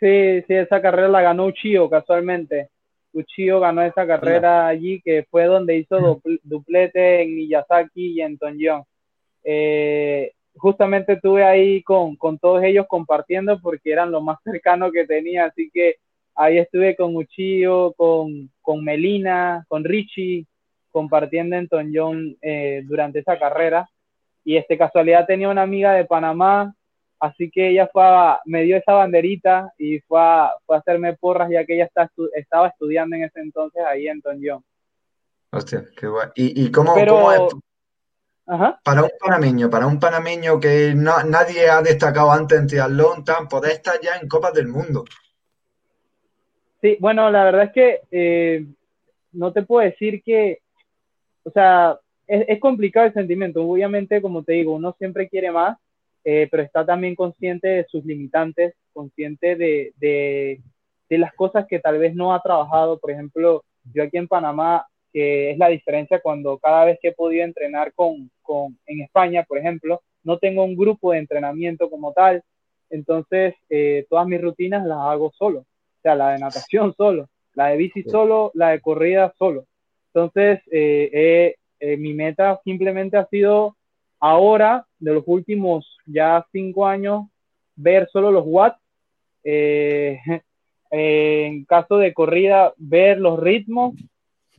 [0.00, 2.70] Sí, sí, esa carrera la ganó Uchio casualmente.
[3.12, 8.84] Uchio ganó esa carrera allí, que fue donde hizo duplete en Miyazaki y en Tonjon.
[9.44, 15.46] Eh, justamente estuve ahí con, todos ellos compartiendo porque eran lo más cercano que tenía,
[15.46, 15.96] así que
[16.34, 20.46] ahí estuve con Uchillo, con, con Melina, con Richie,
[20.90, 23.88] compartiendo en Tonjon eh, durante esa carrera.
[24.44, 26.74] Y este casualidad tenía una amiga de Panamá,
[27.20, 28.02] así que ella fue
[28.46, 32.10] me dio esa banderita y fue a, fue a hacerme porras ya que ella está,
[32.34, 34.64] estaba estudiando en ese entonces ahí en Tonjon.
[35.52, 36.28] Hostia, qué guay.
[36.36, 36.94] ¿Y, cómo,
[38.82, 43.72] para un panameño, para un panameño que nadie ha destacado antes en triatlón, tan, poder
[43.72, 45.04] estar ya en Copas del Mundo.
[46.80, 48.66] Sí, bueno, la verdad es que eh,
[49.32, 50.60] no te puedo decir que,
[51.44, 53.62] o sea, es, complicado el sentimiento.
[53.62, 55.78] Obviamente, como te digo, uno siempre quiere más,
[56.24, 60.60] eh, pero está también consciente de sus limitantes, consciente de, de,
[61.08, 62.98] de las cosas que tal vez no ha trabajado.
[62.98, 67.12] Por ejemplo, yo aquí en Panamá que es la diferencia cuando cada vez que he
[67.12, 72.12] podido entrenar con, con, en España, por ejemplo, no tengo un grupo de entrenamiento como
[72.12, 72.42] tal,
[72.90, 77.68] entonces eh, todas mis rutinas las hago solo, o sea, la de natación solo, la
[77.68, 79.64] de bici solo, la de corrida solo.
[80.12, 83.76] Entonces, eh, eh, mi meta simplemente ha sido
[84.20, 87.26] ahora, de los últimos ya cinco años,
[87.76, 88.78] ver solo los watts.
[90.92, 93.94] en caso de corrida, ver los ritmos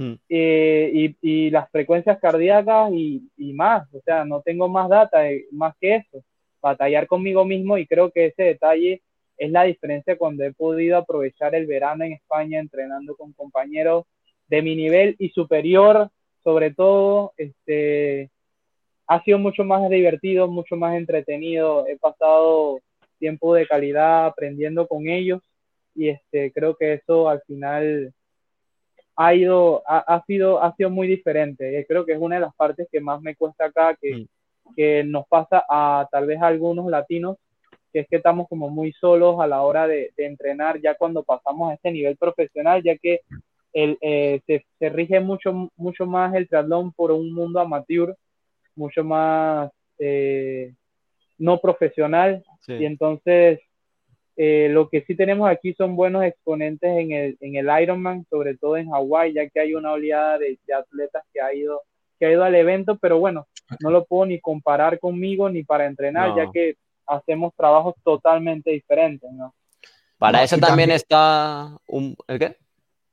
[0.01, 0.15] Hmm.
[0.29, 3.21] Eh, y, las frecuencias cardíacas y,
[3.53, 6.23] más, o sea, no tengo más data, eh, más que eso,
[6.59, 9.03] batallar conmigo mismo y creo que ese detalle
[9.37, 14.05] es la diferencia cuando he podido aprovechar el verano en España entrenando con compañeros
[14.47, 16.09] de mi nivel y superior,
[16.43, 18.31] sobre todo, este,
[19.11, 22.79] ha sido mucho más divertido, mucho más entretenido, he pasado
[23.19, 25.41] tiempo de calidad aprendiendo con ellos
[25.93, 28.13] y este, creo que eso al final
[29.17, 31.77] ha ido, ha, sido, ha sido muy diferente.
[31.77, 34.75] Eh, creo que es una de las partes que más me cuesta acá, que, mm.
[34.77, 37.35] que nos pasa a tal vez a algunos latinos,
[37.91, 41.69] que es que estamos como muy solos a la hora de, entrenar ya cuando pasamos
[41.69, 43.19] a este nivel profesional, ya que
[43.73, 48.15] el, eh, se, se, rige mucho, mucho más el triatlón por un mundo amateur,
[48.75, 50.73] mucho más eh,
[51.37, 53.59] no profesional, y entonces
[54.37, 58.55] eh, lo que sí tenemos aquí son buenos exponentes en el, en el Ironman, sobre
[58.57, 61.81] todo en Hawái, ya que hay una oleada de, atletas que ha, ido,
[62.19, 63.47] que ha ido al evento, pero bueno,
[63.81, 69.29] no lo puedo ni comparar conmigo ni para entrenar, ya que hacemos trabajos totalmente diferentes,
[69.31, 69.53] ¿no?
[70.17, 72.15] Para eso también, está un...
[72.27, 72.55] ¿El qué?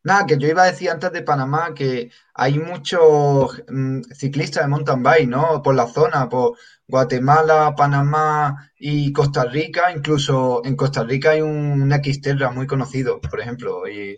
[0.04, 4.70] Nada, que yo iba a decir antes de Panamá que hay muchos mm, ciclistas de
[4.70, 5.62] mountain bike, ¿no?
[5.62, 6.56] Por la zona, por
[6.86, 9.92] Guatemala, Panamá y Costa Rica.
[9.94, 13.88] Incluso en Costa Rica hay un Xterra muy conocido, por ejemplo.
[13.88, 14.14] Y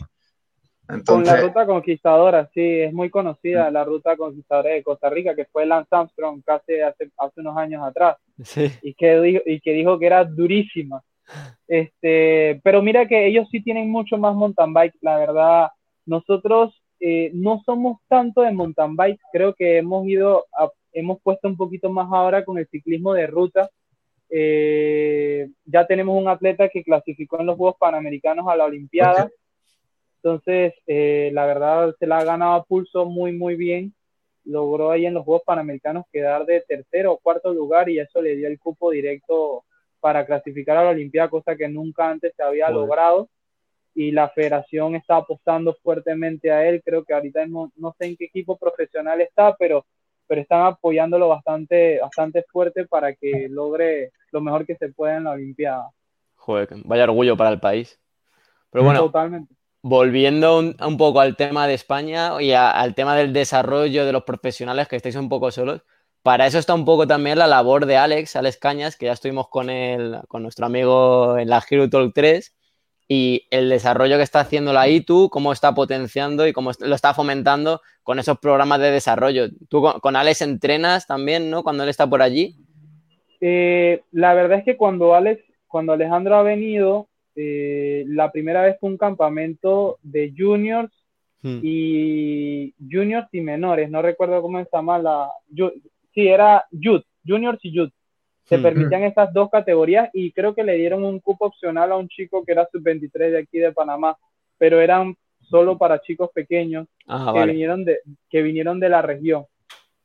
[1.07, 5.47] Con la ruta conquistadora, sí, es muy conocida la ruta conquistadora de Costa Rica, que
[5.47, 8.19] fue Lance Armstrong casi hace, hace unos años atrás.
[8.45, 8.71] Sí.
[8.83, 11.03] Y, que dijo, y que dijo que era durísima.
[11.69, 15.69] Este, pero mira que ellos sí tienen mucho más mountain bike, la verdad.
[16.07, 21.49] Nosotros eh, no somos tanto de mountain bike, creo que hemos ido a, hemos puesto
[21.49, 23.71] un poquito más ahora con el ciclismo de ruta.
[24.29, 29.31] Eh, ya tenemos un atleta que clasificó en los Juegos Panamericanos a la Olimpiada.
[30.17, 33.95] Entonces, eh, la verdad, se la ha ganado a pulso muy, muy bien.
[34.45, 38.37] Logró ahí en los Juegos Panamericanos quedar de tercero o cuarto lugar y eso le
[38.37, 39.65] dio el cupo directo
[40.01, 43.29] para clasificar a la Olimpiada, cosa que nunca antes se había logrado.
[43.95, 46.83] Y la federación está apostando fuertemente a él.
[46.85, 49.85] Creo que ahorita no, no sé en qué equipo profesional está, pero
[50.31, 55.25] pero están apoyándolo bastante, bastante fuerte para que logre lo mejor que se pueda en
[55.25, 55.91] la Olimpiada.
[56.37, 57.99] Joder, vaya orgullo para el país.
[58.71, 59.53] Pero bueno, Totalmente.
[59.83, 64.87] volviendo un, poco al tema de España y al tema del desarrollo de los profesionales
[64.87, 65.83] que estáis un poco solos,
[66.23, 69.49] para eso está un poco también la labor de Alex, Alex Cañas, que ya estuvimos
[69.49, 72.55] con él, con nuestro amigo en la Hero Talk 3,
[73.09, 77.15] y el desarrollo que está haciendo la ITU, cómo está potenciando y cómo lo está
[77.15, 79.49] fomentando con esos programas de desarrollo.
[79.69, 81.63] Tú con, Alex entrenas también, ¿no?
[81.63, 82.55] Cuando él está por allí.
[83.41, 88.77] Eh, la verdad es que cuando Alex, cuando Alejandro ha venido, eh, la primera vez
[88.79, 90.93] fue un campamento de juniors
[91.43, 91.61] hmm.
[91.63, 95.31] y juniors y menores, no recuerdo cómo se llama la,
[96.23, 97.93] sí, era youth, juniors y youth.
[98.45, 102.09] se permitían estas dos categorías y creo que le dieron un cupo opcional a un
[102.09, 104.17] chico que era sub-23 de aquí de Panamá,
[104.59, 107.53] pero eran solo para chicos pequeños que, vale.
[107.53, 109.45] vinieron de, que vinieron de la región.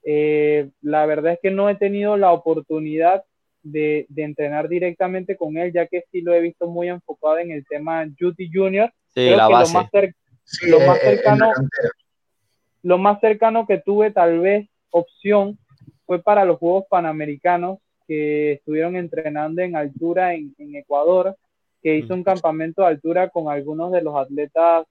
[0.04, 3.24] Eh, la verdad es que no he tenido la oportunidad
[3.64, 7.50] de, de entrenar directamente con él, ya que sí lo he visto muy enfocado en
[7.52, 8.92] el tema Juti Junior.
[9.10, 9.74] Sí, Creo la que base.
[9.74, 11.52] Lo más, cer- Sí, Lo más en la cercano-
[12.84, 15.58] lo más cercano que tuve tal vez opción
[16.06, 21.36] fue para los Juegos Panamericanos que estuvieron entrenando en altura en, en Ecuador,
[21.82, 24.86] que hizo un campamento de altura con algunos de los atletas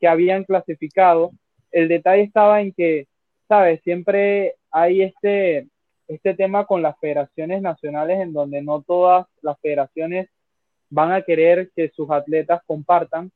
[0.00, 1.30] que habían clasificado.
[1.70, 3.06] El detalle estaba en que,
[3.48, 3.80] ¿sabes?
[3.82, 5.68] Siempre hay este,
[6.08, 10.28] este tema con las federaciones nacionales en donde no todas las federaciones
[10.90, 13.30] van a querer que sus atletas compartan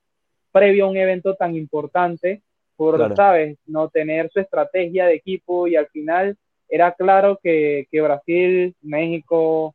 [0.52, 2.42] previo a un evento tan importante
[2.76, 3.16] por, Claro.
[3.16, 3.58] ¿sabes?
[3.66, 6.36] No tener su estrategia de equipo y al final
[6.70, 9.74] era claro que, que Brasil, México,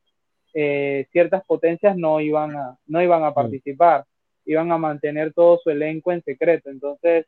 [0.53, 4.05] eh, ciertas potencias no iban a, no iban a participar,
[4.45, 6.69] iban a mantener todo su elenco en secreto.
[6.69, 7.25] Entonces,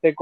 [0.00, 0.14] se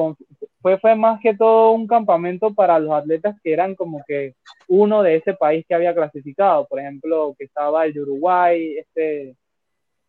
[0.62, 4.34] fue, fue más que todo un campamento para los atletas que eran como que
[4.68, 6.66] uno de ese país que había clasificado.
[6.66, 9.36] Por ejemplo, que estaba el de Uruguay, este,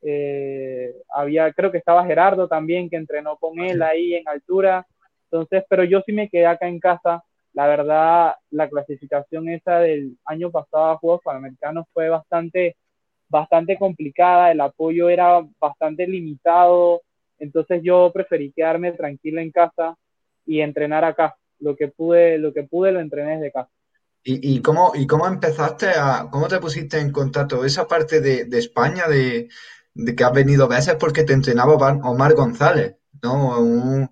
[0.02, 4.88] eh, había, creo que estaba Gerardo también, que entrenó con él ahí en altura.
[5.30, 7.23] Entonces, pero yo sí me quedé acá en casa.
[7.57, 12.77] La verdad, la clasificación esa del año pasado a Juegos Panamericanos fue bastante,
[13.29, 14.51] bastante complicada.
[14.51, 17.01] El apoyo era bastante limitado.
[17.39, 19.97] Entonces yo preferí quedarme tranquilo en casa
[20.45, 21.35] y entrenar acá.
[21.57, 23.71] Lo que pude, lo que pude lo entrené desde casa.
[24.23, 27.65] ¿Y, y cómo, y cómo empezaste a, cómo te pusiste en contacto?
[27.65, 29.49] Esa parte de, de España, de,
[29.95, 33.59] de que has venido veces porque te entrenaba Omar, González, ¿no?
[33.59, 34.09] Un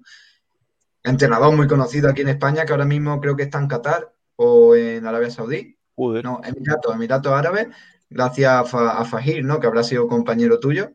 [1.05, 4.75] entrenador muy conocido aquí en España que ahora mismo creo que está en Qatar o
[4.75, 5.77] en Arabia Saudí.
[5.95, 6.23] Joder.
[6.23, 7.67] No, Emiratos, Emiratos Árabes,
[8.09, 9.59] gracias a, Fa- a Fajir, ¿no?
[9.59, 10.91] Que habrá sido compañero tuyo.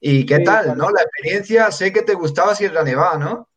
[0.00, 0.76] ¿Y qué Sí, tal, claro.
[0.76, 0.90] no?
[0.90, 3.48] La experiencia, sé que te gustaba Sierra Nevada, ¿no?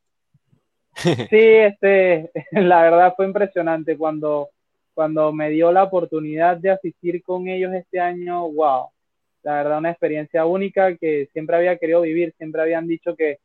[1.29, 4.49] Sí, este, la verdad fue impresionante cuando,
[4.93, 8.89] cuando me dio la oportunidad de asistir con ellos este año, wow,
[9.43, 13.39] la verdad una experiencia única que siempre había querido vivir, siempre habían dicho que,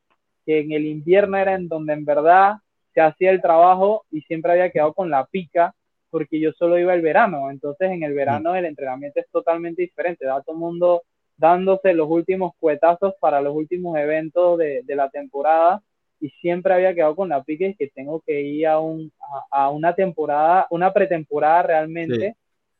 [0.49, 2.57] que en el invierno era en donde en verdad
[2.95, 5.75] se hacía el trabajo y siempre había quedado con la pica
[6.11, 10.25] porque yo solo iba el verano, entonces en el verano el entrenamiento es totalmente diferente,
[10.27, 11.03] da todo el mundo
[11.37, 15.83] dándose los últimos cuetazos para los últimos eventos de, de la temporada
[16.21, 19.13] y siempre había quedado con la pique que tengo que ir a, un,
[19.53, 22.37] a, a una temporada, una pretemporada realmente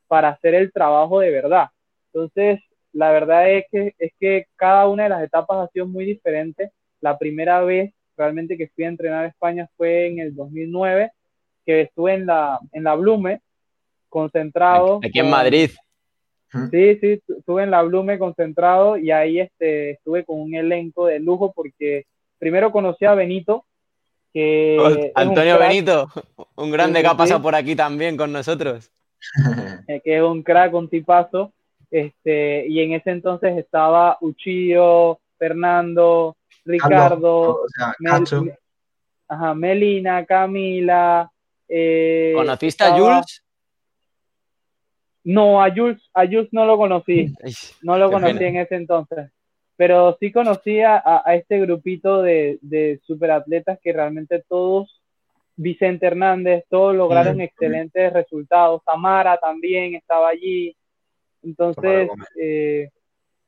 [0.09, 1.69] para hacer el trabajo de verdad.
[2.13, 2.61] Entonces,
[2.93, 6.73] la verdad es que, es que cada una de las etapas ha sido muy diferente.
[7.01, 11.11] La primera vez realmente que fui a entrenar a España fue en el 2009,
[11.65, 13.41] que estuve en la, en la Blume,
[14.09, 15.01] concentrado.
[15.05, 15.71] Aquí en con- Madrid.
[16.71, 21.07] Sí, sí, tu- estuve en la Blume concentrado y ahí este, estuve con un elenco
[21.07, 22.07] de lujo porque
[22.39, 23.67] primero conocí a Benito,
[24.33, 26.09] que un Antonio Benito,
[26.57, 27.43] un grande Sí, que ha pasado sí.
[27.43, 28.91] por aquí también con nosotros.
[29.89, 31.53] eh, que es un crack, un tipazo.
[31.91, 38.43] Este, y en ese entonces estaba Uchillo, Fernando, Ricardo, o sea, Mel- Cacho.
[38.43, 38.59] Me-
[39.29, 41.31] ajá, Melina, Camila.
[41.69, 43.45] eh, ¿Conociste a Jules?
[45.25, 47.33] No, a Jules, a Jules no lo conocí.
[47.43, 48.49] Ay, No lo conocí pena.
[48.49, 49.31] en ese entonces.
[49.77, 55.01] Pero sí conocía a, a este grupito de, de superatletas que realmente todos,
[55.57, 57.43] Vicente Hernández, todos lograron Mm.
[57.43, 58.83] excelentes resultados.
[58.85, 60.75] Tamara también estaba allí.
[61.43, 62.09] Entonces,
[62.41, 62.89] eh,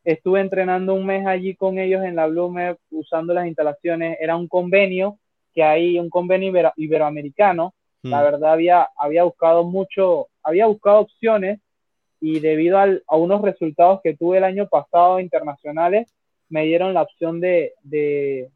[0.04, 4.16] estuve entrenando un mes allí con ellos en la Blume usando las instalaciones.
[4.20, 5.18] Era un convenio
[5.54, 7.74] que hay, un convenio ibero- iberoamericano.
[8.02, 8.24] La Mm.
[8.24, 11.60] verdad había, había buscado mucho, había buscado opciones
[12.20, 16.08] y debido al- a unos resultados que tuve el año pasado internacionales,
[16.48, 18.48] me dieron la opción de, de,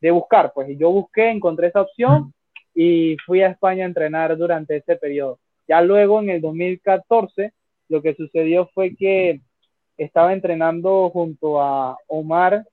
[0.00, 0.52] de buscar.
[0.54, 2.32] Pues y yo busqué, encontré esa opción
[2.74, 5.38] y fui a España a entrenar durante ese periodo.
[5.68, 7.52] Ya luego en el 2014,
[7.88, 9.40] lo que sucedió fue que
[10.04, 12.64] estaba entrenando junto a Omar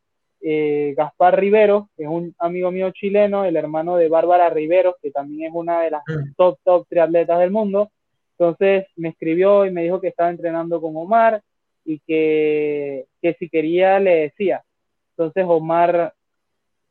[0.41, 5.11] eh, Gaspar Rivero, que es un amigo mío chileno, el hermano de Bárbara Rivero, que
[5.11, 6.33] también es una de las Mm.
[6.37, 7.91] top, top triatletas del mundo.
[8.37, 11.41] Entonces me escribió y me dijo que estaba entrenando con Omar
[11.83, 14.63] y que, que si quería le decía.
[15.11, 16.13] Entonces Omar,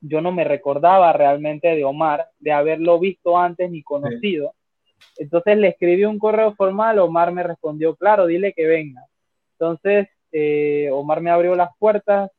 [0.00, 4.52] yo no me recordaba realmente de Omar, de haberlo visto antes ni conocido.
[5.16, 9.06] Entonces le escribí un correo formal, Omar me respondió, claro, dile que venga.
[9.52, 12.30] Entonces eh, Omar me abrió las puertas,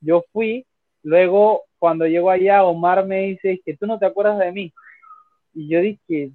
[0.00, 0.66] yo fui,
[1.02, 4.72] luego cuando llego allá, Omar me dice que tú no te acuerdas de mí.
[5.54, 6.30] Y yo dije,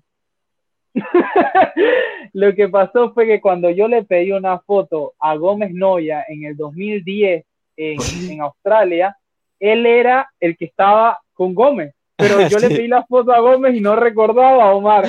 [2.33, 6.45] lo que pasó fue que cuando yo le pedí una foto a Gómez Noya en
[6.45, 7.45] el 2010
[7.77, 7.97] en,
[8.31, 9.15] en Australia,
[9.59, 13.75] él era el que estaba con Gómez pero yo le pedí la foto a Gómez
[13.75, 15.05] y no recordaba a Omar.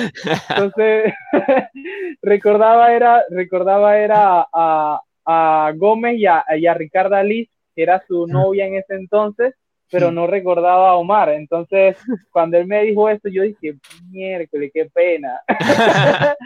[0.49, 1.13] Entonces,
[2.21, 8.01] recordaba era, recordaba era a, a Gómez y a, y a Ricardo Liz, que era
[8.07, 9.53] su novia en ese entonces,
[9.91, 11.29] pero no recordaba a Omar.
[11.29, 11.97] Entonces,
[12.31, 13.75] cuando él me dijo esto, yo dije,
[14.09, 15.41] miércoles, qué pena.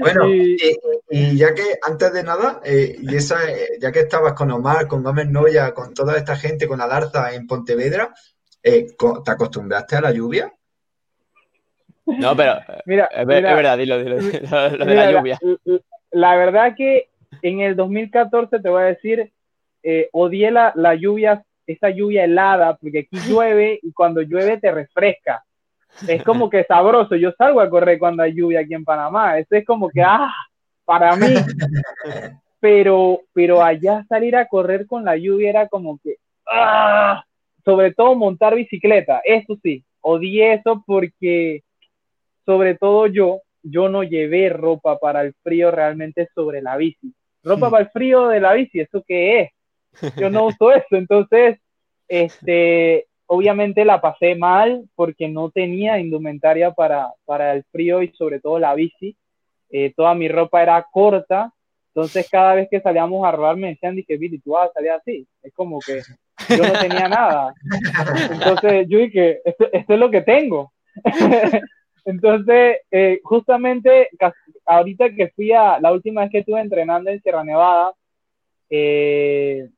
[0.00, 3.36] bueno, y, ya que antes de nada, eh, y esa,
[3.80, 7.46] ya que estabas con Omar, con Gómez Noya, con toda esta gente, con Alarza en
[7.46, 8.14] Pontevedra,
[8.62, 8.86] eh,
[9.24, 10.52] ¿te acostumbraste a la lluvia?
[12.06, 12.54] No, pero
[12.86, 15.38] mira, es, verdad, dilo, dilo, lo, de la lluvia.
[16.12, 17.08] La, verdad que
[17.42, 19.32] en el 2014, te voy a decir,
[19.82, 24.70] eh, odié la, la lluvia, esa lluvia helada, porque aquí llueve y cuando llueve te
[24.70, 25.44] refresca.
[26.06, 27.16] Es como que sabroso.
[27.16, 29.38] Yo salgo a correr cuando hay lluvia aquí en Panamá.
[29.38, 30.32] Eso es como que, ah,
[30.84, 31.26] para mí.
[32.58, 36.16] Pero, pero allá salir a correr con la lluvia era como que,
[36.50, 37.22] ah,
[37.64, 41.62] sobre todo montar bicicleta, eso sí, odié eso porque
[42.46, 43.40] sobre todo yo,
[43.70, 47.12] yo no llevé ropa para el frío realmente sobre la bici.
[47.42, 49.50] Ropa para el frío de la bici, ¿eso qué es?
[50.16, 51.58] Yo no uso eso, entonces,
[52.08, 58.40] este, obviamente la pasé mal porque no tenía indumentaria para, para el frío y sobre
[58.40, 59.16] todo la bici.
[59.70, 61.52] Eh, toda mi ropa era corta,
[61.96, 64.90] entonces cada vez que salíamos a rodar me decían, dije, Billy, tú vas a salir
[64.90, 65.26] así.
[65.42, 66.02] Es como que
[66.54, 67.54] yo no tenía nada.
[68.30, 70.72] Entonces yo dije, esto, esto es lo que tengo.
[72.06, 74.08] Entonces, eh, justamente
[74.64, 77.94] ahorita que fui a, la última vez que estuve entrenando en Sierra Nevada,
[78.70, 79.68] eh,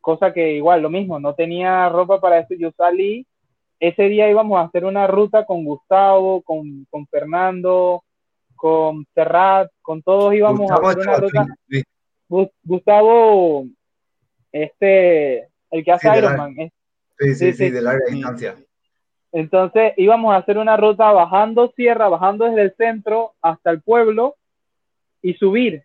[0.00, 3.26] cosa que igual, lo mismo, no tenía ropa para eso, yo salí,
[3.78, 8.02] ese día íbamos a hacer una ruta con Gustavo, con, con Fernando,
[8.54, 11.46] con Serrat, con todos íbamos a hacer una ruta.
[12.64, 13.66] Gustavo,
[14.50, 16.54] este, el que hace Ironman.
[17.18, 18.56] Sí, sí, sí, de larga distancia.
[19.32, 24.36] Entonces íbamos a hacer una ruta bajando sierra, bajando desde el centro hasta el pueblo
[25.22, 25.82] y subir.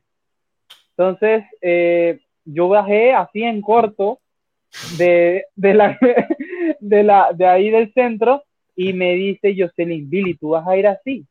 [0.92, 4.20] Entonces eh, yo bajé así en corto
[4.98, 5.98] de, de, la,
[6.80, 8.44] de, la, de ahí del centro
[8.76, 11.26] y me dice Jocelyn, Billy, tú vas a ir así,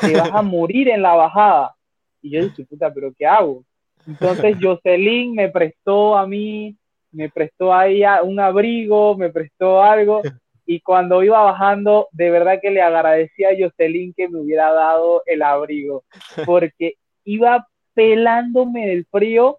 [0.00, 1.74] te vas a morir en la bajada.
[2.22, 3.64] Y yo dije, puta, pero ¿qué hago?
[4.06, 6.76] Entonces Jocelyn me prestó a mí
[7.16, 10.20] me prestó ahí un abrigo, me prestó algo.
[10.66, 15.22] Y cuando iba bajando, de verdad que le agradecía a Jocelyn que me hubiera dado
[15.24, 16.04] el abrigo,
[16.44, 16.94] porque
[17.24, 19.58] iba pelándome del frío.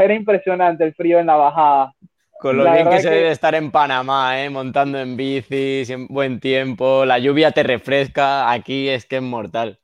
[0.00, 1.94] era impresionante el frío en la bajada.
[2.40, 4.50] Con lo bien que, se debe estar en Panamá, ¿eh?
[4.50, 9.78] montando en bici, en buen tiempo, la lluvia te refresca, aquí es que es mortal.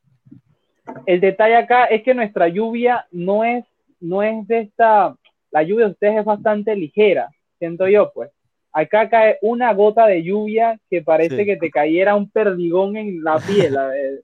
[1.07, 3.65] El detalle acá es que nuestra lluvia no es,
[4.01, 5.15] no es de esta,
[5.51, 8.31] la lluvia de ustedes es bastante ligera, siento yo, pues.
[8.73, 13.39] Acá cae una gota de lluvia que parece que te cayera un perdigón en la
[13.39, 13.77] piel.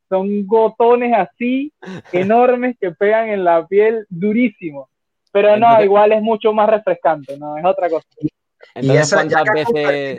[0.08, 1.72] Son gotones así
[2.12, 4.88] enormes que pegan en la piel durísimo.
[5.32, 8.06] Pero no, igual es mucho más refrescante, no, es otra cosa.
[8.74, 10.18] Entonces, ¿cuántas veces...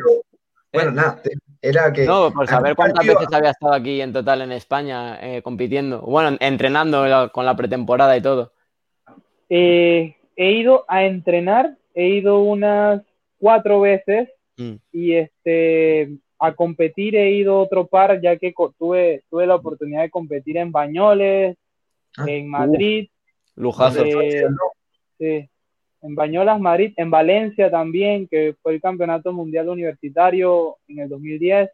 [0.73, 1.21] Bueno, nada,
[1.61, 2.05] era que...
[2.05, 6.01] No, por saber cuántas veces había estado aquí en total en España eh, compitiendo.
[6.01, 8.51] Bueno, entrenando con la pretemporada y todo.
[9.49, 13.01] Eh, he ido a entrenar, he ido unas
[13.38, 14.74] cuatro veces mm.
[14.92, 20.10] y este a competir he ido otro par ya que tuve, tuve la oportunidad de
[20.10, 21.58] competir en Bañoles,
[22.18, 23.10] ah, en Madrid.
[23.56, 24.04] lujazo.
[25.18, 25.50] sí,
[26.02, 31.72] en Bañolas, Madrid, en Valencia también, que fue el campeonato mundial universitario en el 2010.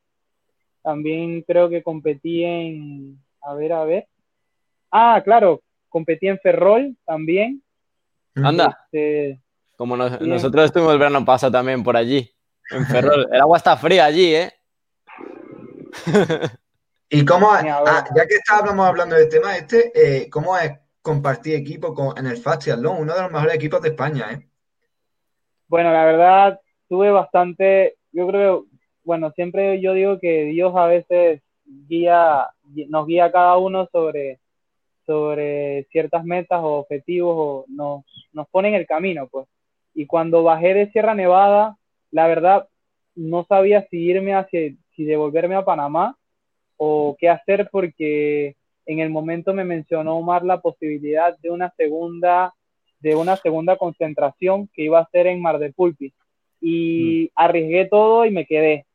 [0.81, 4.07] También creo que competí en, a ver, a ver.
[4.91, 7.61] Ah, claro, competí en Ferrol también.
[8.35, 8.85] Anda.
[8.85, 9.39] Este,
[9.75, 12.29] Como nosotros estuvimos el verano pasado también por allí,
[12.69, 13.27] en Ferrol.
[13.31, 14.53] El agua está fría allí, ¿eh?
[17.09, 20.71] ¿Y cómo, ah, ya que estábamos hablando del tema este, eh, ¿cómo es
[21.01, 24.47] compartir equipo con, en el Fast Uno de los mejores equipos de España, ¿eh?
[25.67, 28.65] Bueno, la verdad, tuve bastante, yo creo,
[29.03, 32.47] bueno, siempre yo digo que Dios a veces guía,
[32.87, 34.39] nos guía a cada uno sobre
[35.05, 39.47] sobre ciertas metas o objetivos o nos, nos pone en el camino, pues.
[39.93, 41.77] Y cuando bajé de Sierra Nevada,
[42.11, 42.67] la verdad
[43.15, 46.17] no sabía si irme hacia, si devolverme a Panamá
[46.77, 52.53] o qué hacer porque en el momento me mencionó Omar la posibilidad de una segunda,
[52.99, 56.13] de una segunda concentración que iba a ser en Mar del Pulpi.
[56.59, 57.33] Y mm.
[57.35, 58.85] arriesgué todo y me quedé.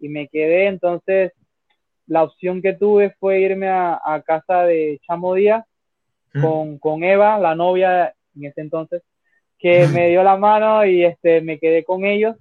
[0.00, 1.32] Y me quedé, entonces
[2.06, 5.64] la opción que tuve fue irme a, casa de Chamo Díaz
[6.40, 9.02] con, con, Eva, la novia en ese entonces,
[9.58, 12.36] que me dio la mano y este, me quedé con ellos.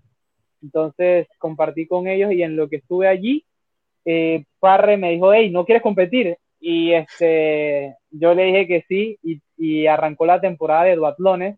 [0.62, 3.46] Entonces compartí con ellos y en lo que estuve allí,
[4.06, 6.38] eh, Parre me dijo, hey, ¿no quieres competir?
[6.60, 11.58] Y este, yo le dije que sí y, y arrancó la temporada de duatlones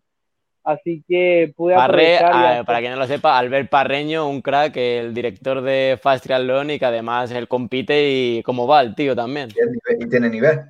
[0.62, 5.14] Así que pude Parre, ah, para quien no lo sepa, Albert Parreño, un crack, el
[5.14, 9.48] director de Fast Triathlon y que además él compite y cómo va el tío también.
[9.98, 10.60] Y tiene nivel.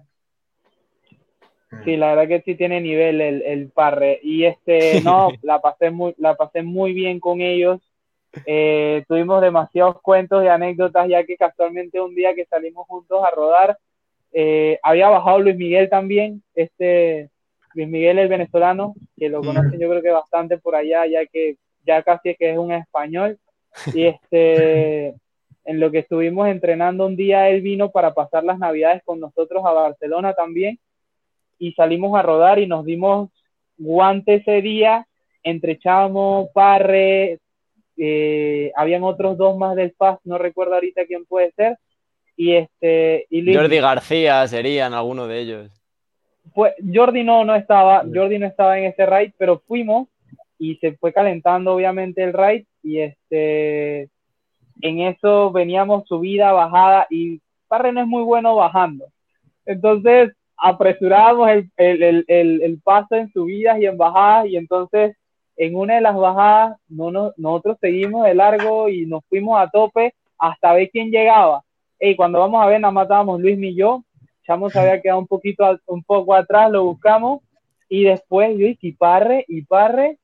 [1.84, 4.20] Sí, la verdad que sí tiene nivel el, el Parre.
[4.22, 7.80] Y este, no, la pasé muy, la pasé muy bien con ellos.
[8.46, 13.30] Eh, tuvimos demasiados cuentos y anécdotas, ya que casualmente un día que salimos juntos a
[13.30, 13.78] rodar,
[14.32, 17.30] eh, había bajado Luis Miguel también, este
[17.74, 21.56] Luis Miguel el venezolano, que lo conocen yo creo que bastante por allá, ya que
[21.84, 23.38] ya casi que es un español.
[23.94, 25.14] Y este,
[25.64, 29.64] en lo que estuvimos entrenando un día, él vino para pasar las navidades con nosotros
[29.64, 30.78] a Barcelona también.
[31.60, 33.30] Y salimos a rodar y nos dimos
[33.78, 35.06] guante ese día
[35.44, 37.38] entre Chamo, Parre,
[37.96, 41.78] eh, habían otros dos más del FAS, no recuerdo ahorita quién puede ser.
[42.36, 45.80] Y este, y Jordi García serían alguno de ellos
[46.54, 50.08] pues Jordi no, no estaba, Jordi no estaba en ese raid, pero fuimos
[50.58, 54.08] y se fue calentando obviamente el raid y este,
[54.82, 59.06] en eso veníamos subida, bajada y Parre no es muy bueno bajando.
[59.64, 65.16] Entonces apresurábamos el, el, el, el, paso en subidas y en bajadas y entonces
[65.56, 69.68] en una de las bajadas no, no, nosotros seguimos de largo y nos fuimos a
[69.68, 71.62] tope hasta ver quién llegaba.
[71.98, 74.02] Y cuando vamos a ver, nada matábamos Luis y yo
[74.46, 77.40] Chamo se había quedado un poquito, un poco atrás, lo buscamos
[77.90, 80.18] y después yo y Parre, y Parre,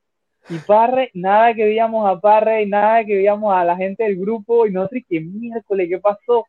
[0.49, 4.17] y Parre, nada que veíamos a Parre, y nada que veíamos a la gente del
[4.17, 6.45] grupo, y nosotros, qué miércoles, ¿qué pasó?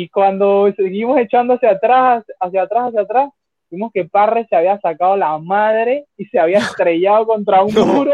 [0.00, 3.30] Y cuando seguimos echando hacia atrás, hacia atrás, hacia atrás,
[3.68, 8.12] vimos que Parre se había sacado la madre y se había estrellado contra un muro.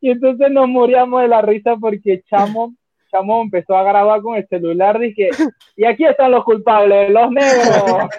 [0.00, 2.74] y entonces nos moríamos de la risa porque Chamo
[3.12, 5.30] chamo empezó a grabar con el celular, dije,
[5.76, 8.10] y aquí están los culpables, los negros.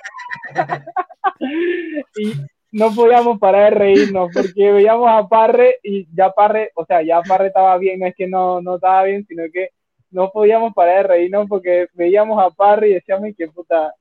[2.16, 2.32] y
[2.74, 7.22] no podíamos parar de reírnos porque veíamos a Parre y ya Parre, o sea, ya
[7.22, 9.70] Parre estaba bien, no es que no, no estaba bien, sino que
[10.12, 13.94] no podíamos parar de reírnos porque veíamos a Parre y decíamos, qué puta,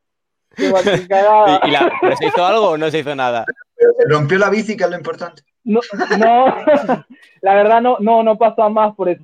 [0.56, 0.64] qué
[1.64, 3.46] ¿Y, la, se hizo algo o no se hizo nada?
[4.08, 5.42] Rompió la bici, que es lo importante.
[5.64, 5.80] No,
[6.18, 6.46] no
[7.40, 9.22] la verdad no, no, no pasó a más por eso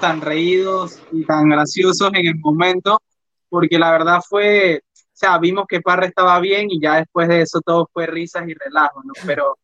[0.00, 3.00] tan reídos y tan graciosos en el momento,
[3.48, 4.82] porque la verdad fue,
[5.18, 8.54] sea, vimos que Parre estaba bien y ya después de eso todo fue risas y
[8.54, 9.12] relajo, ¿no?
[9.24, 9.58] Pero,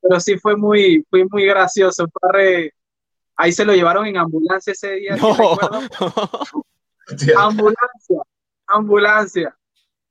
[0.00, 2.06] pero sí fue muy, fue muy gracioso.
[2.08, 2.72] Parre,
[3.36, 5.14] ahí se lo llevaron en ambulancia ese día.
[7.38, 8.22] ambulancia,
[8.66, 9.56] ambulancia.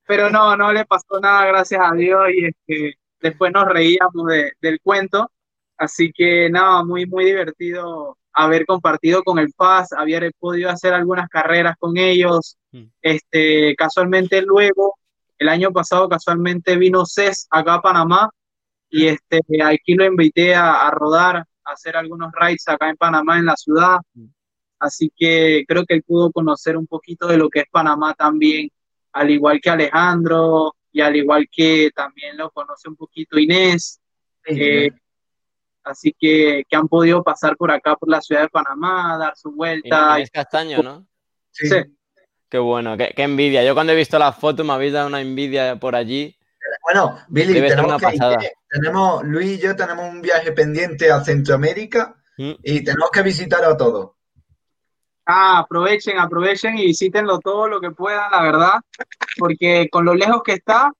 [0.07, 4.27] Pero no, no le pasó nada, gracias a Dios, y es que después nos reíamos
[4.61, 5.31] del cuento.
[5.77, 11.29] Así que nada, muy, muy divertido haber compartido con el FAS, haber podido hacer algunas
[11.29, 12.57] carreras con ellos.
[12.71, 12.83] Mm.
[13.01, 14.95] Este, casualmente luego,
[15.37, 18.29] el año pasado casualmente vino CES acá a Panamá
[18.89, 23.45] y este, aquí lo invité a, rodar, a hacer algunos rides acá en Panamá, en
[23.45, 23.99] la ciudad.
[24.13, 24.25] Mm.
[24.79, 28.69] Así que creo que él pudo conocer un poquito de lo que es Panamá también,
[29.13, 34.01] al igual que Alejandro y al igual que también lo conoce un poquito Inés.
[34.45, 34.91] Eh,
[35.85, 39.51] así que, que han podido pasar por acá, por la ciudad de Panamá, dar su
[39.51, 40.19] vuelta.
[40.19, 41.07] Es Castaño, ¿no?
[41.51, 41.69] Sí.
[42.49, 43.63] Qué bueno, qué, envidia.
[43.63, 46.37] Yo cuando he visto las fotos me habéis dado una envidia por allí.
[46.83, 52.51] Bueno, Billy, tenemos, que, tenemos, Luis y yo tenemos un viaje pendiente a Centroamérica mm.
[52.63, 54.11] y tenemos que visitarlo a todos.
[55.25, 58.73] Ah, aprovechen, aprovechen y visítenlo todo lo que puedan, la verdad,
[59.37, 60.91] porque con lo lejos que está,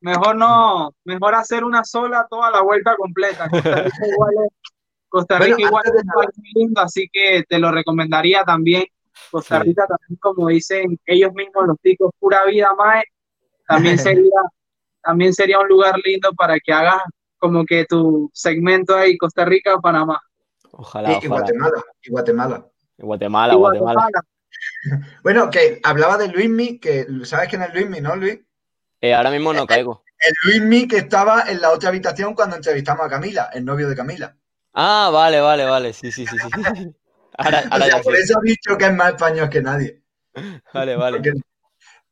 [0.00, 3.48] mejor no, mejor hacer una sola toda la vuelta completa.
[5.08, 6.04] Costa Rica igual es,
[6.36, 8.84] muy lindo, así que te lo recomendaría también.
[9.30, 13.04] Costa Rica también, como dicen ellos mismos, los ticos, pura vida, más
[13.66, 14.40] también sería,
[15.02, 17.02] también sería un lugar lindo para que hagas
[17.38, 20.20] como que tu segmento ahí, Costa Rica o Panamá.
[20.72, 22.66] Ojalá, y, Guatemala, y Guatemala.
[22.98, 24.10] Y Guatemala, Guatemala.
[25.22, 28.40] Bueno, que hablaba de Luismi, que sabes quién es Luismi, ¿no, Luis?
[29.00, 30.04] Eh, ahora mismo no caigo.
[30.18, 33.96] El Luismi que estaba en la otra habitación cuando entrevistamos a Camila, el novio de
[33.96, 34.36] Camila.
[34.74, 35.92] Ah, vale, vale, vale.
[35.92, 36.50] Sí, sí, sí, sí.
[37.38, 40.02] Ahora, ya por eso he dicho que es más español que nadie.
[40.74, 41.22] Vale, vale.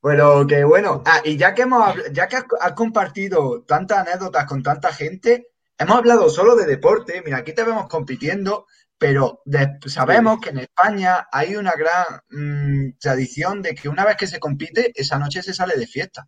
[0.00, 4.62] pero que bueno, ah, y ya que hemos ya que has, compartido tantas anécdotas con
[4.62, 7.22] tanta gente, hemos hablado solo de deporte.
[7.22, 8.66] Mira, aquí te vemos compitiendo,
[8.96, 9.42] pero
[9.86, 14.40] sabemos que en España hay una gran mm, tradición de que una vez que se
[14.40, 16.26] compite, esa noche se sale de fiesta.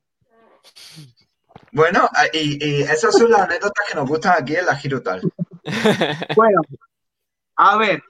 [1.72, 5.20] Bueno, y, esas son las anécdotas que nos gustan aquí en la Girotal.
[6.36, 6.62] Bueno,
[7.56, 8.02] a ver,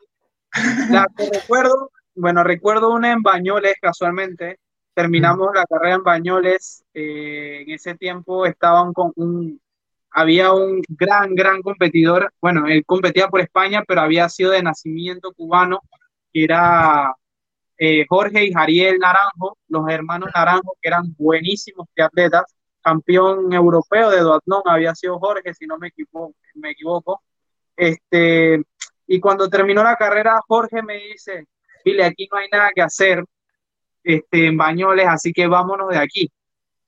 [0.91, 4.61] la que recuerdo, bueno, recuerdo una en Bañoles casualmente.
[4.95, 6.85] Terminamos la carrera en Bañoles.
[6.95, 9.61] Eh, en ese tiempo estaban con un,
[10.13, 12.33] había un gran, gran competidor.
[12.41, 15.81] Bueno, él competía por España, pero había sido de nacimiento cubano,
[16.33, 17.15] que era
[17.83, 22.45] eh, Jorge y Jariel Naranjo, los hermanos Naranjo, que eran buenísimos atletas.
[22.83, 26.35] Campeón europeo de Duatlón había sido Jorge, si no me equivoco.
[26.57, 27.23] Me equivoco.
[27.75, 28.61] Este,
[29.07, 31.47] y cuando terminó la carrera, Jorge me dice,
[31.83, 33.25] dile, aquí no hay nada que hacer
[34.05, 36.31] este, en Bañoles, así que vámonos de aquí.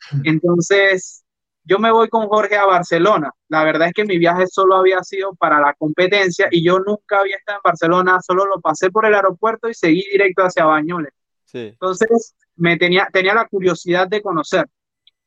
[0.25, 1.25] Entonces,
[1.65, 3.31] yo me voy con Jorge a Barcelona.
[3.49, 7.21] La verdad es que mi viaje solo había sido para la competencia y yo nunca
[7.21, 11.13] había estado en Barcelona, solo lo pasé por el aeropuerto y seguí directo hacia Bañoles.
[11.53, 14.67] Entonces, me tenía, tenía la curiosidad de conocer.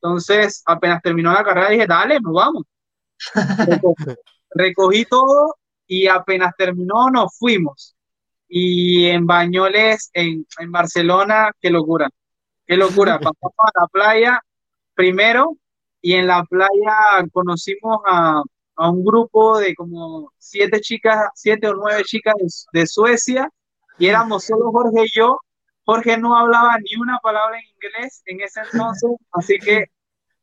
[0.01, 2.63] Entonces, apenas terminó la carrera, dije, dale, nos vamos.
[4.49, 5.55] Recogí, todo
[5.87, 7.95] y apenas terminó, nos fuimos.
[8.47, 12.09] Y en Bañoles, en, en Barcelona, qué locura.
[12.65, 13.19] Qué locura.
[13.19, 14.41] Pasamos a la playa
[14.95, 15.57] primero
[16.05, 18.39] y en la playa conocimos a,
[18.75, 22.35] a un grupo de como siete chicas, siete o nueve chicas
[22.71, 23.49] de, Suecia
[23.97, 25.39] y éramos solo Jorge y yo.
[25.83, 29.85] Jorge no hablaba ni una palabra en inglés en ese entonces, así que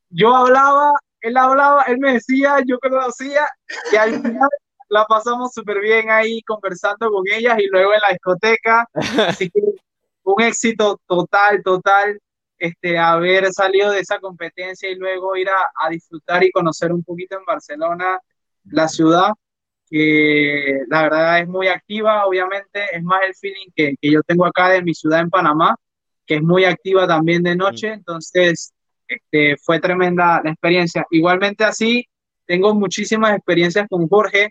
[0.09, 0.91] yo hablaba,
[1.21, 3.47] él hablaba, él me decía, yo que lo hacía
[3.93, 4.49] y al final
[4.89, 8.85] la pasamos súper bien ahí conversando con ellas y luego en la discoteca,
[9.29, 9.61] así que
[10.23, 12.19] un éxito total, total
[12.57, 17.37] este, haber salido de esa competencia y luego ir a, disfrutar y conocer un poquito
[17.37, 18.19] en Barcelona
[18.65, 19.31] la ciudad,
[19.89, 24.45] que la verdad es muy activa, obviamente, es más el feeling que, que, yo tengo
[24.45, 25.75] acá de mi ciudad en Panamá,
[26.25, 28.73] que es muy activa también de noche, entonces
[29.07, 31.05] este, fue tremenda la experiencia.
[31.11, 32.07] Igualmente así,
[32.45, 34.49] tengo muchísimas experiencias con Jorge,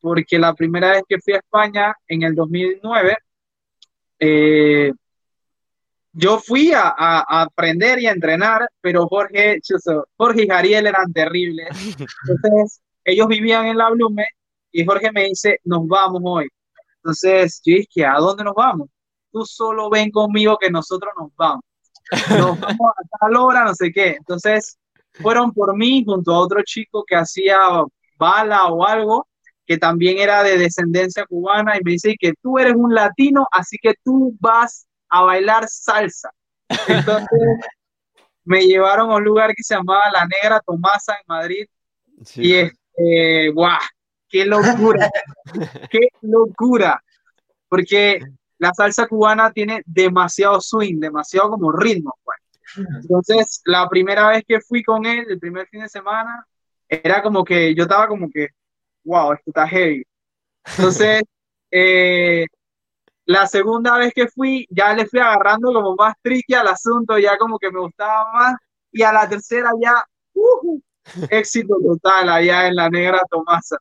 [0.00, 3.16] porque la primera vez que fui a España en el 2009,
[4.18, 4.92] eh,
[6.12, 6.92] yo fui a,
[7.26, 9.60] aprender y a entrenar, pero Jorge,
[10.16, 11.68] Jorge y Jariel eran terribles.
[12.28, 14.26] Entonces, ellos vivían en la Blume
[14.70, 16.48] y Jorge me dice, nos vamos hoy.
[16.96, 18.88] Entonces, yo dije, ¿a dónde nos vamos?
[19.32, 21.64] Tú solo ven conmigo que nosotros nos vamos.
[22.30, 24.16] Nos vamos a tal hora, no sé qué.
[24.18, 24.78] Entonces,
[25.14, 27.58] fueron por mí junto a otro chico que hacía
[28.18, 29.26] bala o algo,
[29.66, 33.78] que también era de descendencia cubana, y me dice que tú eres un latino, así
[33.80, 36.30] que tú vas a bailar salsa.
[36.88, 37.28] Entonces
[38.44, 41.66] me llevaron a un lugar que se llamaba La Negra Tomasa en Madrid.
[42.36, 43.78] Y este, ¡guau!
[44.28, 45.10] ¡Qué locura!
[45.90, 47.02] ¡Qué locura!
[47.68, 48.20] Porque
[48.58, 52.14] la salsa cubana tiene demasiado swing, demasiado como ritmo.
[52.24, 52.38] Pues.
[53.02, 56.46] Entonces, la primera vez que fui con él, el primer fin de semana,
[56.88, 58.48] era como que yo estaba como que,
[59.04, 60.04] wow, esto está heavy.
[60.64, 61.22] Entonces,
[61.70, 62.46] eh,
[63.24, 67.36] la segunda vez que fui, ya le fui agarrando como más tricky al asunto, ya
[67.38, 68.54] como que me gustaba más.
[68.90, 69.94] Y a la tercera ya,
[70.34, 70.80] uh,
[71.30, 73.78] éxito total allá en la negra Tomasa.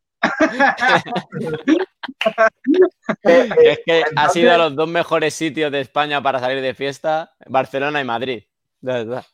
[3.24, 8.02] es que ha sido los dos mejores sitios de España para salir de fiesta, Barcelona
[8.02, 8.44] y Madrid.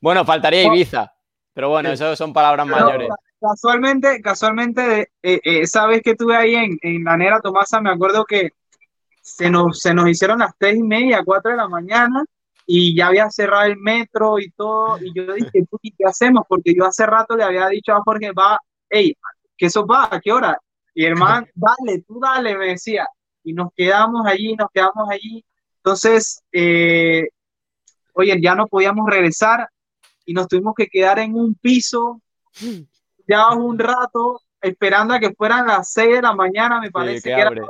[0.00, 1.12] Bueno, faltaría Ibiza,
[1.52, 3.10] pero bueno, eso son palabras mayores.
[3.38, 7.90] Casualmente, casualmente, eh, eh, esa vez que estuve ahí en, en la Negra Tomasa, me
[7.90, 8.52] acuerdo que
[9.26, 12.24] se nos, se nos hicieron las tres y media, cuatro de la mañana
[12.64, 14.98] y ya había cerrado el metro y todo.
[15.00, 16.44] Y yo dije, ¿qué hacemos?
[16.48, 18.56] Porque yo hace rato le había dicho a Jorge, va,
[18.88, 19.16] hey,
[19.58, 20.08] ¿qué eso va?
[20.12, 20.56] ¿A qué hora?
[20.94, 23.08] Y hermano, dale, tú dale, me decía.
[23.42, 25.44] Y nos quedamos allí, nos quedamos allí.
[25.78, 27.28] Entonces, eh,
[28.12, 29.68] oye, ya no podíamos regresar
[30.24, 32.22] y nos tuvimos que quedar en un piso
[33.26, 37.40] ya un rato esperando a que fueran las seis de la mañana, me parece que
[37.40, 37.64] era el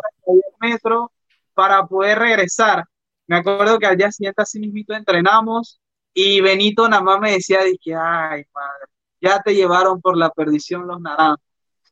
[0.61, 1.11] metro
[1.57, 2.85] para poder regresar.
[3.27, 5.81] Me acuerdo que al día siguiente así entrenamos
[6.13, 8.85] y Benito nada más me decía, dije, ay, madre,
[9.21, 11.41] ya te llevaron por la perdición los naranjos.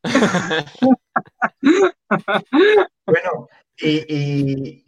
[3.07, 3.47] bueno,
[3.77, 4.85] y,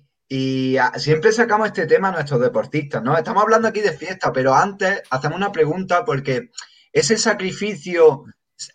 [0.98, 3.18] siempre sacamos este tema a nuestros deportistas, ¿no?
[3.18, 6.52] Estamos hablando aquí de fiesta, pero antes hacemos una pregunta porque
[6.94, 8.26] ese sacrificio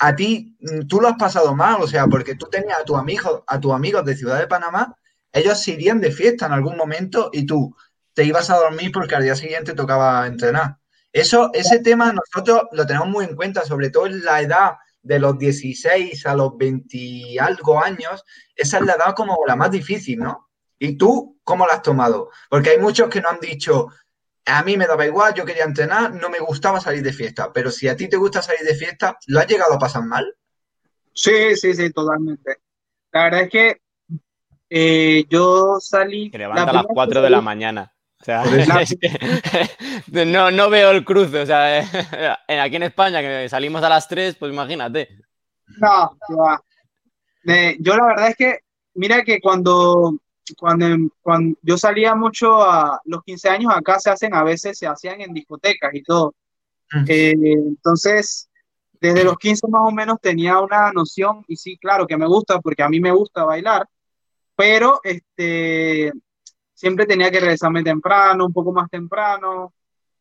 [0.01, 0.57] a ti,
[0.89, 3.73] tú lo has pasado mal, o sea, porque tú tenías a tus amigos, a tus
[3.73, 4.97] amigos de Ciudad de Panamá
[5.33, 7.75] ellos se irían de fiesta en algún momento y tú
[8.15, 10.77] te ibas a dormir porque al día siguiente tocaba entrenar.
[11.13, 14.73] Eso, ese tema nosotros lo tenemos muy en cuenta, sobre todo en la edad
[15.03, 18.25] de los 16 a los 20 y algo años,
[18.55, 20.49] esa es la edad como la más difícil, ¿no?
[20.79, 22.31] ¿Y tú cómo la has tomado?
[22.49, 23.89] Porque hay muchos que no han dicho,
[24.47, 27.71] a mí me daba igual, yo quería entrenar, no me gustaba salir de fiesta, pero
[27.71, 30.37] si a ti te gusta salir de fiesta, ¿lo has llegado a pasar mal?
[31.13, 32.59] Sí, sí, sí, totalmente.
[33.13, 33.82] La verdad es que
[34.75, 36.31] eh, yo salí...
[36.31, 37.93] Que levanta a las 4 de la mañana.
[38.21, 38.45] O sea,
[40.27, 41.41] no, no veo el cruce.
[41.41, 41.81] O sea,
[42.63, 45.09] aquí en España que salimos a las 3, pues imagínate.
[45.79, 46.17] No,
[47.81, 48.59] yo la verdad es que,
[48.95, 50.17] mira que cuando,
[50.57, 50.87] cuando,
[51.21, 55.21] cuando yo salía mucho a los 15 años acá se hacen a veces, se hacían
[55.21, 56.35] en discotecas y todo.
[57.09, 58.49] Eh, entonces,
[59.01, 62.61] desde los 15 más o menos tenía una noción y sí, claro que me gusta
[62.61, 63.87] porque a mí me gusta bailar,
[64.55, 66.13] pero este,
[66.73, 69.73] siempre tenía que regresarme temprano, un poco más temprano,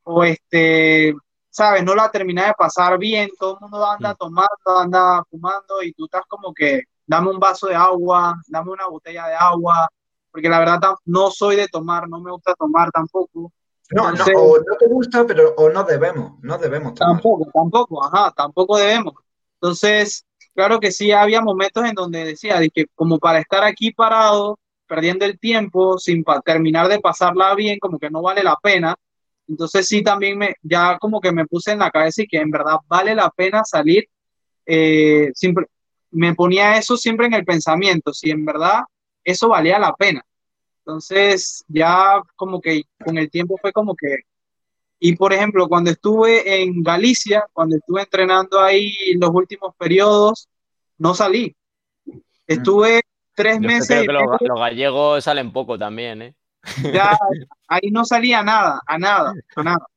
[0.03, 1.13] o este,
[1.49, 4.17] sabes, no la terminé de pasar bien, todo el mundo anda mm.
[4.17, 8.87] tomando, anda fumando y tú estás como que, dame un vaso de agua, dame una
[8.87, 9.89] botella de agua,
[10.31, 13.51] porque la verdad no soy de tomar, no me gusta tomar tampoco.
[13.89, 17.15] No, no, o no te gusta, pero o no debemos, no debemos tomar.
[17.15, 19.15] Tampoco, tampoco, ajá, tampoco debemos.
[19.55, 24.59] Entonces, claro que sí, había momentos en donde decía, que como para estar aquí parado,
[24.87, 28.95] perdiendo el tiempo, sin terminar de pasarla bien, como que no vale la pena.
[29.47, 32.51] Entonces sí, también me, ya como que me puse en la cabeza y que en
[32.51, 34.05] verdad vale la pena salir.
[34.65, 35.65] Eh, siempre,
[36.11, 38.81] me ponía eso siempre en el pensamiento, si en verdad
[39.23, 40.23] eso valía la pena.
[40.79, 44.17] Entonces, ya como que con el tiempo fue como que...
[45.03, 50.47] Y por ejemplo, cuando estuve en Galicia, cuando estuve entrenando ahí los últimos periodos,
[50.99, 51.55] no salí.
[52.45, 53.01] Estuve
[53.33, 54.05] tres meses.
[54.05, 56.35] los, los, gallegos salen poco también, ¿eh?
[56.93, 57.17] Ya,
[57.67, 59.87] ahí no salía nada, a nada, a nada.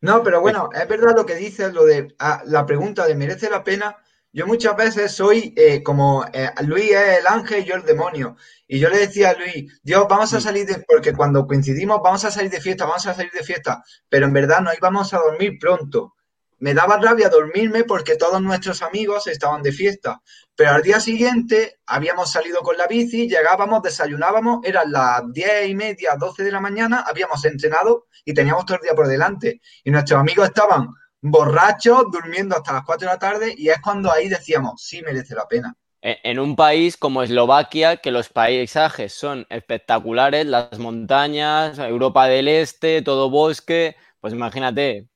[0.00, 3.50] No, pero bueno, es verdad lo que dices, lo de ah, la pregunta de merece
[3.50, 3.96] la pena.
[4.34, 8.36] Yo muchas veces soy eh, como eh, Luis es el ángel y yo el demonio.
[8.66, 10.40] Y yo le decía a Luis, Dios, vamos a mm.
[10.40, 13.84] salir de, porque cuando coincidimos vamos a salir de fiesta, vamos a salir de fiesta,
[14.08, 16.16] pero en verdad no íbamos a dormir pronto.
[16.58, 20.20] Me daba rabia dormirme porque todos nuestros amigos estaban de fiesta.
[20.56, 25.76] Pero al día siguiente habíamos salido con la bici, llegábamos, desayunábamos, eran las diez y
[25.76, 29.60] media, doce de la mañana, habíamos entrenado y teníamos todo el día por delante.
[29.84, 30.88] Y nuestros amigos estaban
[31.24, 35.34] borrachos, durmiendo hasta las cuatro de la tarde y es cuando ahí decíamos, sí merece
[35.34, 35.74] la pena.
[36.02, 43.00] En un país como Eslovaquia, que los paisajes son espectaculares, las montañas, Europa del Este,
[43.00, 45.08] todo bosque, pues imagínate,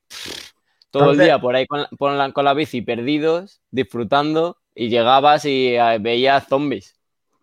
[0.91, 1.87] todo el día por ahí con,
[2.17, 6.97] la, con la bici perdidos, disfrutando, y llegabas y eh, veías zombies.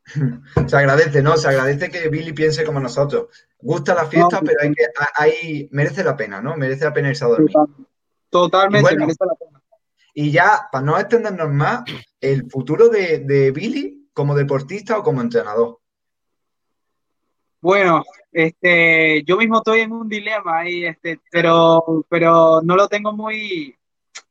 [0.68, 1.38] Se agradece, ¿no?
[1.38, 3.28] Se agradece que Billy piense como nosotros.
[3.60, 4.86] Gusta la fiesta, pero hay que,
[5.16, 6.56] hay, merece la pena, ¿no?
[6.58, 7.54] Merece la pena irse a dormir.
[8.36, 9.62] Totalmente, merece la pena.
[10.14, 11.86] Y ya, para no extendernos más,
[12.20, 15.80] el futuro de, Billy como deportista o como entrenador.
[17.62, 23.14] Bueno, este, yo mismo estoy en un dilema ahí, este, pero, pero no lo tengo
[23.14, 23.74] muy,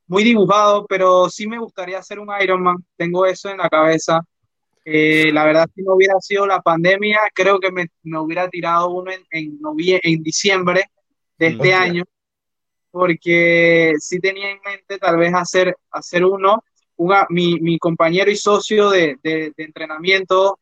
[0.06, 2.84] muy dibujado, pero sí me gustaría hacer un Ironman.
[2.98, 4.20] Tengo eso en la cabeza.
[4.84, 7.88] Eh, la verdad, si no hubiera sido la pandemia, creo que me,
[8.18, 10.90] hubiera tirado uno en, en, en diciembre
[11.38, 12.04] de este año
[12.94, 16.62] porque sí tenía en mente tal vez hacer, hacer uno.
[17.28, 20.60] mi, mi, compañero y socio de, de, entrenamiento,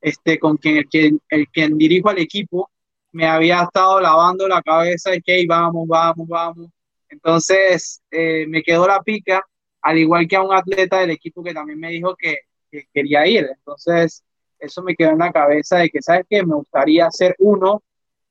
[0.00, 2.70] este, con quien el, quien el quien dirijo al equipo,
[3.12, 6.70] me había estado lavando la cabeza de que vamos, vamos, vamos.
[7.10, 9.42] Entonces eh, me quedó la pica,
[9.82, 12.38] al igual que a un atleta del equipo que también me dijo que,
[12.70, 13.46] que quería ir.
[13.58, 14.24] Entonces
[14.58, 16.42] eso me quedó en la cabeza de que, ¿sabes qué?
[16.46, 17.82] Me gustaría hacer uno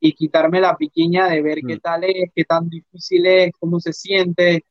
[0.06, 1.80] y quitarme la piquiña de ver qué mm.
[1.80, 4.66] tal es, qué tan difícil es, cómo se siente.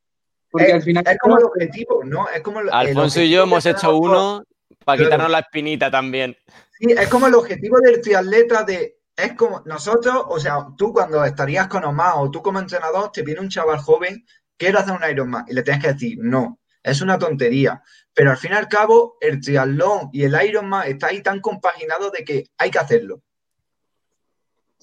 [0.51, 1.03] Porque es, al final.
[1.07, 2.29] Es como el objetivo, ¿no?
[2.29, 4.43] Es como Alfonso y yo hemos hecho uno
[4.85, 6.37] para quitarnos la espinita también.
[6.77, 8.99] Sí, es como el objetivo del triatleta de.
[9.15, 13.23] Es como nosotros, o sea, tú cuando estarías con Omar o tú como entrenador, te
[13.23, 14.23] viene un chaval joven,
[14.55, 17.81] quiere hacer un Ironman y le tienes que decir, no, es una tontería.
[18.13, 22.11] Pero al fin y al cabo, el triatlón y el Ironman está ahí tan compaginado
[22.11, 23.23] de que hay que hacerlo.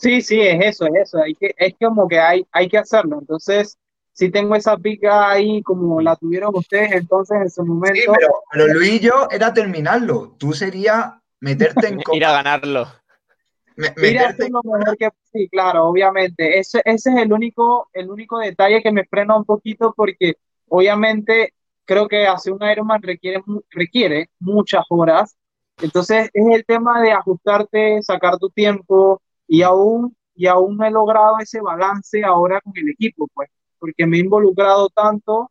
[0.00, 1.18] Sí, sí, es eso, es eso.
[1.22, 3.18] Hay que, es como que hay, hay que hacerlo.
[3.20, 3.78] Entonces,
[4.12, 8.00] si tengo esa pica ahí como la tuvieron ustedes entonces en su momento.
[8.00, 10.36] Sí, pero, Luis y yo era terminarlo.
[10.38, 12.00] Tú sería meterte en...
[12.14, 12.88] Ir a ganarlo.
[13.76, 16.58] meterte lo mejor que sí, claro, obviamente.
[16.58, 20.36] Ese, ese es el único, el único detalle que me frena un poquito porque
[20.68, 21.52] obviamente
[21.84, 25.36] creo que hacer un Ironman requiere, requiere muchas horas.
[25.82, 29.20] Entonces es el tema de ajustarte, sacar tu tiempo,
[29.50, 34.06] y aún, y aún no he logrado ese balance ahora con el equipo, pues, porque
[34.06, 35.50] me he involucrado tanto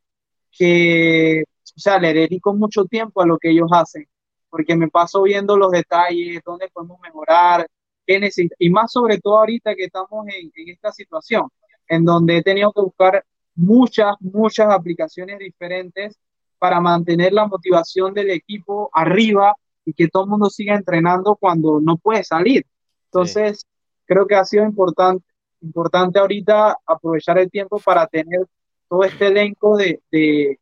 [0.51, 1.43] que
[1.75, 4.07] o sea, le dedico mucho tiempo a lo que ellos hacen,
[4.49, 7.67] porque me paso viendo los detalles, dónde podemos mejorar,
[8.07, 11.49] qué necesitamos, y más sobre todo ahorita que estamos en, en esta situación,
[11.89, 13.25] en donde he tenido que buscar
[13.55, 16.17] muchas, muchas aplicaciones diferentes
[16.57, 21.81] para mantener la motivación del equipo arriba y que todo el mundo siga entrenando cuando
[21.81, 22.65] no puede salir.
[23.05, 23.65] Entonces,
[24.09, 25.23] creo que ha sido importante,
[25.61, 28.41] importante ahorita aprovechar el tiempo para tener
[28.89, 30.59] todo este elenco de, de,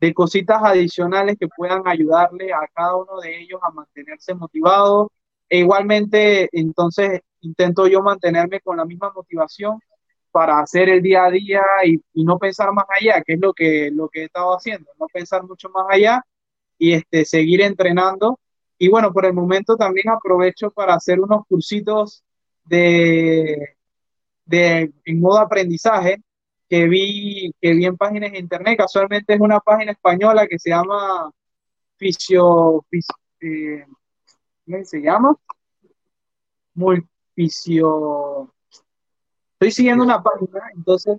[0.00, 5.08] de cositas adicionales que puedan ayudarle a cada uno de ellos a mantenerse motivados.
[5.48, 9.80] E igualmente, entonces, intento yo mantenerme con la misma motivación
[10.30, 13.52] para hacer el día a día y, y, no pensar más allá, que es lo
[13.52, 16.22] que, lo que he estado haciendo, no pensar mucho más allá
[16.78, 18.38] y este, seguir entrenando.
[18.78, 22.22] Y bueno, por el momento también aprovecho para hacer unos cursitos
[22.66, 23.76] de,
[24.44, 26.22] de, en modo aprendizaje
[26.68, 28.78] que vi, que vi en páginas de internet.
[28.78, 31.30] Casualmente es una página española que se llama
[31.96, 33.84] Fisio, fisio eh,
[34.64, 35.34] ¿cómo se llama?
[36.74, 38.52] Multifisio
[39.58, 41.18] estoy siguiendo una página, entonces,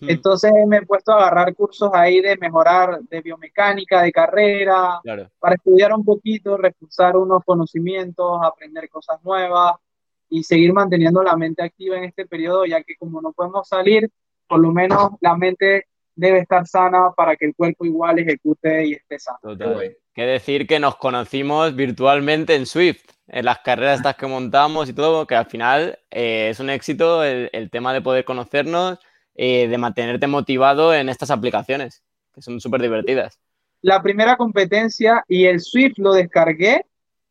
[0.00, 0.10] hmm.
[0.10, 5.30] entonces me he puesto a agarrar cursos ahí de mejorar de biomecánica, de carrera, claro.
[5.38, 9.76] para estudiar un poquito, reforzar unos conocimientos, aprender cosas nuevas
[10.28, 14.10] y seguir manteniendo la mente activa en este periodo, ya que como no podemos salir,
[14.48, 18.92] por lo menos la mente debe estar sana para que el cuerpo igual ejecute y
[18.94, 19.38] esté sano.
[19.42, 19.96] Total.
[20.14, 24.94] Que decir que nos conocimos virtualmente en Swift, en las carreras estas que montamos y
[24.94, 28.98] todo, que al final eh, es un éxito el, el, tema de poder conocernos,
[29.34, 32.02] eh, de mantenerte motivado en estas aplicaciones,
[32.34, 33.38] que son súper divertidas.
[33.82, 36.86] La primera competencia y el Swift lo descargué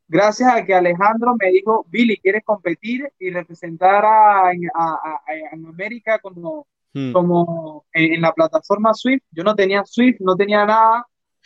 [0.08, 5.56] gracias a que Alejandro me dijo, Billy, ¿quieres competir y representar a, a, a, a
[5.70, 7.12] América como, hmm.
[7.12, 9.24] como en, en la plataforma Swift?
[9.32, 11.06] Yo no tenía Swift, no tenía nada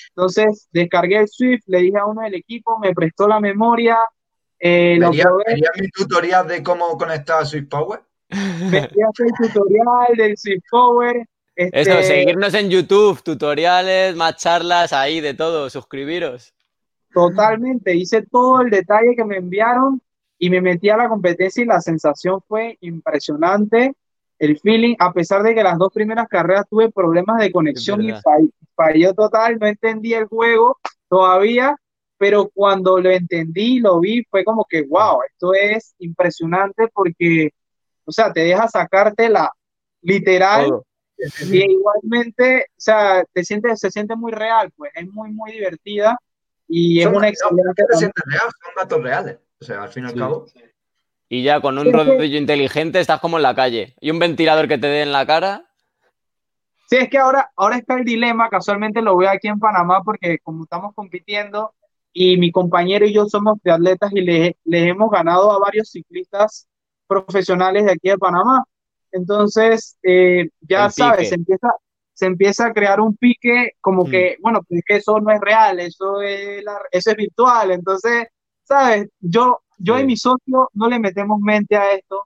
[0.09, 3.97] entonces descargué el Swift, le dije a uno del equipo, me prestó la memoria.
[4.59, 5.25] Eh, ¿Vería,
[5.79, 8.01] mi tutorial de cómo conectar Swift Power?
[8.29, 11.27] Vería el tutorial del Swift Power.
[11.55, 11.81] Este...
[11.81, 16.53] Eso, seguirnos en YouTube, tutoriales, más charlas ahí de todo, suscribiros.
[17.13, 20.01] Totalmente, hice todo el detalle que me enviaron
[20.37, 23.93] y me metí a la competencia y la sensación fue impresionante.
[24.37, 28.11] El feeling, a pesar de que las dos primeras carreras tuve problemas de conexión y
[28.11, 30.77] fall, falló total, no entendí el juego
[31.09, 31.75] todavía,
[32.17, 37.49] pero cuando lo entendí, lo vi, fue como que, wow, esto es impresionante porque,
[38.05, 39.51] o sea, te deja sacarte la
[40.01, 40.85] literal Todo.
[41.51, 46.17] y igualmente, o sea, te siente, se siente muy real, pues es muy, muy divertida
[46.69, 48.21] y son, es una excelente...
[48.25, 50.19] No, son datos reales, o sea, al fin y al sí.
[50.19, 50.45] cabo...
[51.31, 53.95] Y ya con un rodillo inteligente estás como en la calle.
[53.99, 55.69] Y un ventilador que te dé en la cara.
[56.87, 60.39] Sí, es que ahora, ahora está el dilema, casualmente lo veo aquí en Panamá porque
[60.39, 61.75] como estamos compitiendo
[62.13, 65.89] y mi compañero y yo somos de atletas y les, les hemos ganado a varios
[65.91, 66.67] ciclistas
[67.05, 68.63] profesionales de aquí de Panamá.
[69.11, 71.29] Entonces, eh, ya el sabes, pique.
[71.29, 71.67] se empieza,
[72.19, 74.09] se empieza a crear un pique como mm.
[74.11, 77.71] que, bueno, pues que eso no es real, eso es, la, eso es virtual.
[77.71, 78.27] Entonces,
[78.61, 80.03] sabes, yo yo sí.
[80.03, 82.25] y mi socio no le metemos mente a esto,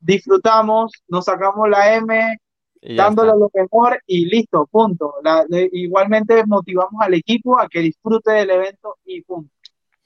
[0.00, 2.38] disfrutamos, nos sacamos la M,
[2.80, 3.38] dándole está.
[3.38, 5.12] lo mejor y listo, punto.
[5.22, 9.52] La, de, igualmente motivamos al equipo a que disfrute del evento y punto.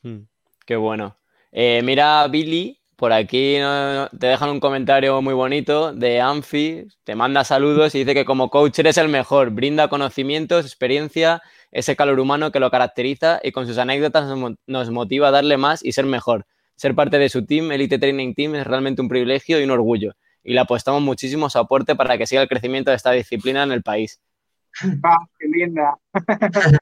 [0.03, 0.23] Hmm,
[0.67, 1.17] qué bueno.
[1.53, 7.17] Eh, mira, Billy, por aquí no, te dejan un comentario muy bonito de Anfi, te
[7.17, 11.43] manda saludos y dice que como coach eres el mejor, brinda conocimientos, experiencia,
[11.73, 14.29] ese calor humano que lo caracteriza y con sus anécdotas
[14.67, 16.47] nos motiva a darle más y ser mejor
[16.81, 20.15] ser parte de su team, Elite Training Team, es realmente un privilegio y un orgullo.
[20.43, 23.63] Y le apostamos muchísimo a su aporte para que siga el crecimiento de esta disciplina
[23.63, 24.21] en el país.
[25.05, 25.95] Ah, ¡Qué linda!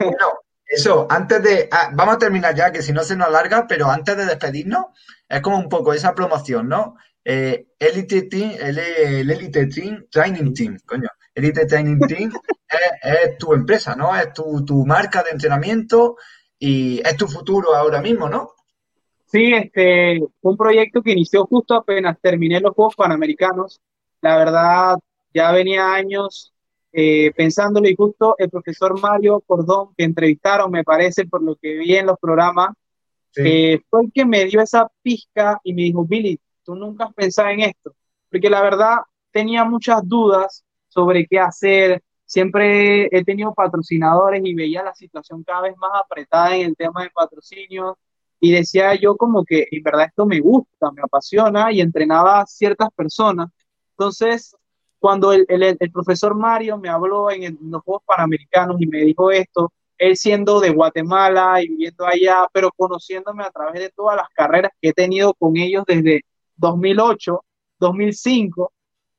[0.00, 0.26] bueno,
[0.72, 1.68] eso, antes de.
[1.70, 4.86] Ah, vamos a terminar ya, que si no se nos alarga, pero antes de despedirnos,
[5.28, 6.96] es como un poco esa promoción, ¿no?
[7.24, 11.08] Eh, Elite Team, el, el, Elite Team, Training Team, coño.
[11.34, 12.32] Elite Training Team
[13.02, 14.16] es, es, tu empresa, ¿no?
[14.16, 16.16] Es tu, tu marca de entrenamiento
[16.58, 18.54] y es tu futuro ahora mismo, ¿no?
[19.26, 23.80] Sí, este, fue un proyecto que inició justo apenas terminé los Juegos Panamericanos.
[24.20, 24.96] La verdad,
[25.34, 26.52] ya venía años
[26.92, 31.74] eh, pensándolo y justo el profesor Mario Cordón, que entrevistaron, me parece, por lo que
[31.78, 32.70] vi en los programas,
[33.30, 33.42] sí.
[33.44, 37.14] eh, fue el que me dio esa pizca y me dijo, Billy, tú nunca has
[37.14, 37.94] pensado en esto.
[38.30, 38.98] Porque la verdad,
[39.30, 42.02] tenía muchas dudas sobre qué hacer.
[42.24, 47.02] Siempre he tenido patrocinadores y veía la situación cada vez más apretada en el tema
[47.02, 47.96] de patrocinios
[48.40, 52.46] y decía yo como que en verdad esto me gusta, me apasiona y entrenaba a
[52.46, 53.48] ciertas personas.
[53.90, 54.56] Entonces,
[55.02, 58.86] cuando el, el, el profesor Mario me habló en, el- en los Juegos Panamericanos y
[58.86, 63.90] me dijo esto, él siendo de Guatemala y viviendo allá, pero conociéndome a través de
[63.90, 66.22] todas las carreras que he tenido con ellos desde
[66.56, 67.44] 2008,
[67.80, 68.72] 2005,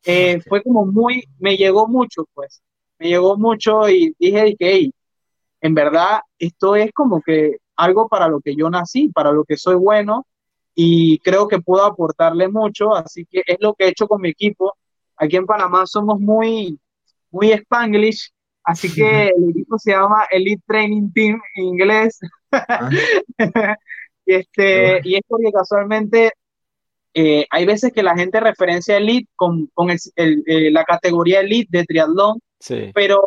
[0.05, 2.61] eh, fue como muy, me llegó mucho, pues,
[2.99, 4.93] me llegó mucho y dije que, hey,
[5.61, 9.57] en verdad, esto es como que algo para lo que yo nací, para lo que
[9.57, 10.27] soy bueno
[10.75, 14.29] y creo que puedo aportarle mucho, así que es lo que he hecho con mi
[14.29, 14.73] equipo.
[15.17, 16.79] Aquí en Panamá somos muy,
[17.31, 18.29] muy spanglish,
[18.63, 22.19] así que el equipo se llama Elite Training Team en inglés.
[22.51, 22.89] Ah,
[24.25, 24.99] y, este, bueno.
[25.03, 26.31] y es porque casualmente
[27.13, 31.41] eh, hay veces que la gente referencia Elite con, con el- el- eh, la categoría
[31.41, 32.91] Elite de triatlón, Sí.
[32.95, 33.21] pero,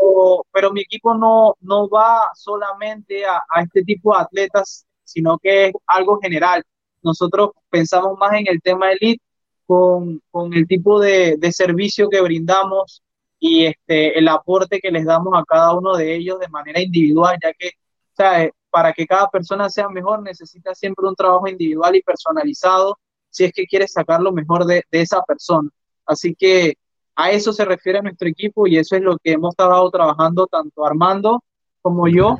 [0.50, 5.66] pero mi equipo no, no va solamente a, a este tipo de atletas, sino que
[5.66, 6.62] es algo general.
[7.02, 9.22] Nosotros pensamos más en el tema elite
[9.66, 13.02] con, con el tipo de, de servicio que brindamos
[13.38, 17.36] y este, el aporte que les damos a cada uno de ellos de manera individual,
[17.42, 17.72] ya que
[18.16, 18.50] ¿sabes?
[18.70, 22.98] para que cada persona sea mejor necesita siempre un trabajo individual y personalizado
[23.30, 25.68] si es que quieres sacar lo mejor de, de esa persona.
[26.06, 26.76] Así que
[27.14, 30.84] a eso se refiere nuestro equipo y eso es lo que hemos estado trabajando tanto
[30.84, 31.42] Armando
[31.82, 32.38] como yo,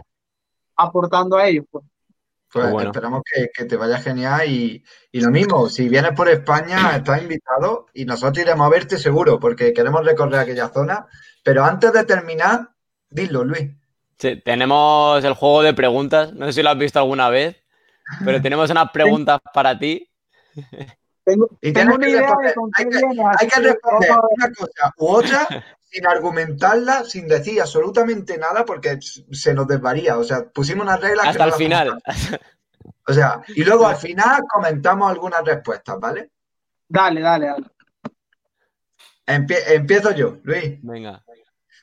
[0.77, 1.64] aportando a ellos.
[1.70, 1.85] Pues.
[2.53, 2.91] Pues bueno.
[2.91, 4.83] esperamos que, que te vaya genial y,
[5.13, 9.39] y lo mismo, si vienes por España estás invitado y nosotros iremos a verte seguro
[9.41, 11.07] porque queremos recorrer aquella zona.
[11.43, 12.71] Pero antes de terminar,
[13.11, 13.71] dilo, Luis.
[14.19, 16.33] Sí, tenemos el juego de preguntas.
[16.33, 17.57] No sé si lo has visto alguna vez,
[18.25, 20.11] pero tenemos unas preguntas para ti.
[21.25, 24.11] Tengo, Y tengo tienes una que idea de responder, con hay que- Hay que responder
[24.31, 25.49] una cosa u otra
[25.97, 30.19] sin argumentarla, sin decir absolutamente nada porque se nos desvaría.
[30.19, 32.03] O sea, pusimos unas reglas que Hasta no el final.
[33.09, 36.31] O sea, y luego al final comentamos algunas respuestas, ¿vale?
[36.87, 37.67] Dale, dale, dale.
[39.27, 40.79] Empie- empiezo yo, Luis.
[40.83, 41.25] Venga.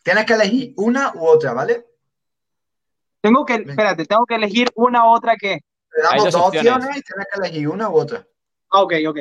[0.04, 1.88] Tienes que elegir una u otra, ¿vale?
[3.20, 3.72] Tengo que, Venga.
[3.72, 5.60] espérate, tengo que elegir una u otra que.
[5.90, 6.72] Te damos dos dos opciones.
[6.74, 8.26] opciones y tienes que elegir una u otra.
[8.70, 9.18] Ah, ok, ok.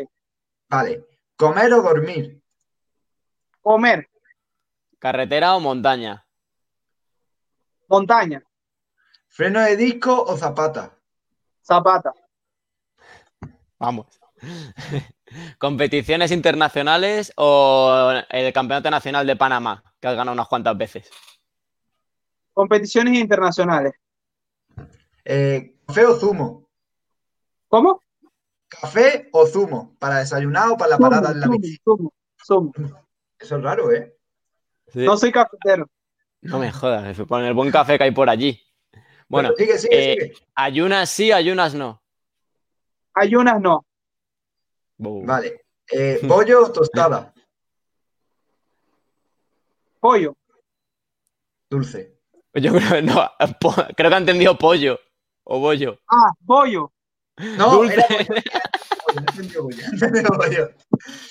[0.68, 1.06] Vale.
[1.36, 2.40] ¿Comer o dormir?
[3.62, 4.08] Comer,
[5.02, 6.24] ¿Carretera o montaña?
[7.88, 8.40] montaña,
[9.28, 10.96] ¿Freno de disco o zapata?
[11.60, 12.12] zapata,
[13.80, 14.06] Vamos.
[15.58, 21.10] ¿Competiciones internacionales o el Campeonato Nacional de Panamá, que has ganado unas cuantas veces?
[22.54, 23.94] competiciones internacionales.
[25.24, 26.68] Eh, ¿café o zumo?
[27.66, 28.00] ¿Cómo?
[28.68, 29.96] ¿Café o zumo?
[29.98, 31.78] ¿Para desayunar o para la Zumo, parada en la zumo, bici?
[31.82, 32.12] zumo,
[32.46, 32.72] zumo.
[33.38, 34.14] Eso es raro, ¿eh?
[34.92, 35.00] Sí.
[35.00, 35.88] No soy cafetero.
[36.42, 38.60] No me jodas, con el buen café que hay por allí.
[39.28, 40.34] Bueno, sigue, sigue, eh, sigue.
[40.54, 42.02] ayunas sí, ayunas no.
[43.14, 43.86] Ayunas no.
[44.98, 45.64] Vale.
[45.90, 47.32] Eh, ¿Bollo o tostada?
[50.00, 50.36] Pollo.
[51.70, 52.18] Dulce.
[52.54, 53.30] Yo creo, no,
[53.96, 54.98] creo que ha entendido pollo
[55.44, 55.98] o bollo.
[56.08, 56.92] Ah, pollo.
[57.56, 57.94] No, Dulce.
[57.94, 58.06] era.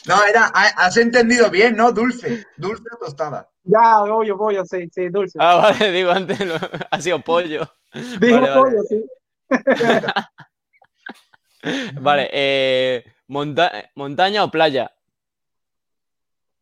[0.08, 1.92] No, era, ha- has entendido bien, ¿no?
[1.92, 2.46] Dulce.
[2.58, 3.50] Dulce o tostada.
[3.64, 5.38] Ya, pollo, pollo, sí, sí, dulce.
[5.42, 6.54] Ah, vale, digo antes no,
[6.90, 7.68] ha sido pollo.
[7.94, 8.54] Vale, vale.
[8.54, 9.04] pollo, sí.
[12.02, 14.92] Vale, eh, monta- ¿montaña o playa?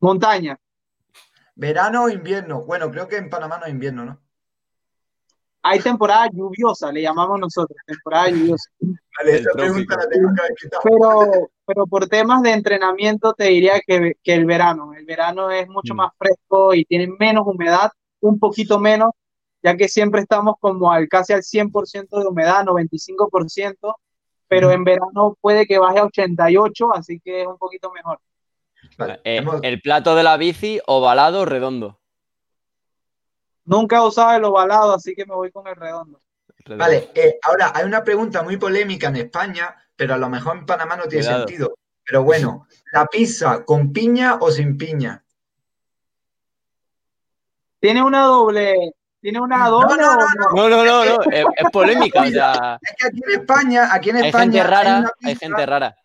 [0.01, 0.59] Montaña.
[1.55, 2.63] ¿Verano o invierno?
[2.63, 4.19] Bueno, creo que en Panamá no es invierno, ¿no?
[5.62, 8.70] Hay temporada lluviosa, le llamamos nosotros, temporada lluviosa.
[9.18, 10.82] Vale, esa pregunta la tengo que haber quitado.
[10.84, 14.93] Pero, pero por temas de entrenamiento te diría que, que el verano.
[14.93, 15.97] El verano es mucho Mm.
[15.97, 17.91] más fresco y tiene menos humedad,
[18.22, 19.12] un poquito menos,
[19.62, 23.95] ya que siempre estamos como al casi al 100% de humedad, 95%,
[24.47, 24.76] pero Ujú.
[24.76, 28.20] en verano puede que baje a 88, así que es un poquito mejor.
[28.97, 31.99] Vale, Eh, hemos- ¿El plato de la bici ovalado o redondo?
[33.70, 36.20] Nunca he usado el ovalado, así que me voy con el redondo.
[36.76, 40.65] Vale, eh, ahora hay una pregunta muy polémica en España, pero a lo mejor en
[40.65, 41.47] Panamá no tiene Cuidado.
[41.47, 41.76] sentido.
[42.03, 45.24] Pero bueno, ¿la pizza con piña o sin piña?
[47.80, 48.91] ¿Tiene una doble?
[49.22, 52.80] ¿Tiene una doble no, o no, No, no, no, no, es, es polémica, o sea,
[52.82, 55.95] Es que aquí en España, aquí en hay España gente rara, hay gente rara.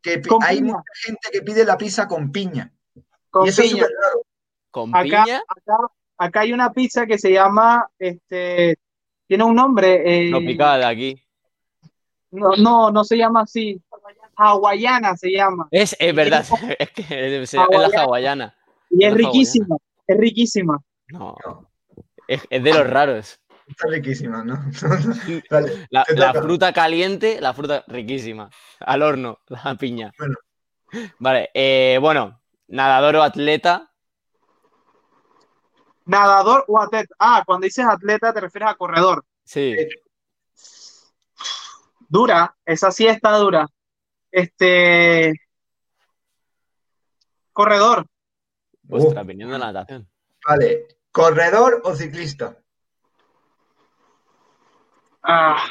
[0.00, 0.10] que
[0.40, 0.72] hay piña.
[0.76, 2.72] mucha gente que pide la pizza con piña.
[3.30, 3.82] con y eso es piña?
[3.84, 4.22] súper raro.
[4.70, 5.42] ¿Con Acá, piña?
[5.46, 5.76] acá,
[6.24, 8.76] acá hay una pizza que se llama, este,
[9.26, 10.26] tiene un nombre.
[10.26, 11.20] eh, No picada aquí.
[12.30, 13.80] No, no, no se llama así.
[14.36, 15.68] Hawaiana se llama.
[15.70, 16.44] Es, es verdad,
[16.78, 18.54] es que es, es la Hawaiana.
[18.90, 19.76] Y es riquísima.
[20.06, 20.78] Es riquísima.
[21.08, 21.36] No,
[22.26, 23.38] es, es de los raros.
[23.68, 24.54] está riquísima, ¿no?
[25.50, 28.48] Vale, La, fruta caliente, la fruta riquísima.
[28.80, 30.12] Al horno, la piña.
[30.18, 30.36] Bueno.
[31.18, 33.91] Vale, eh, bueno, nadador o atleta.
[36.06, 37.14] Nadador o atleta.
[37.18, 39.24] Ah, cuando dices atleta te refieres a corredor.
[39.44, 39.76] Sí.
[42.08, 43.66] Dura, esa sí está dura.
[44.30, 45.32] Este.
[47.52, 48.06] Corredor.
[48.88, 50.08] Ostras, viniendo de la natación.
[50.46, 52.58] Vale, ¿corredor o ciclista?
[55.22, 55.64] Ah,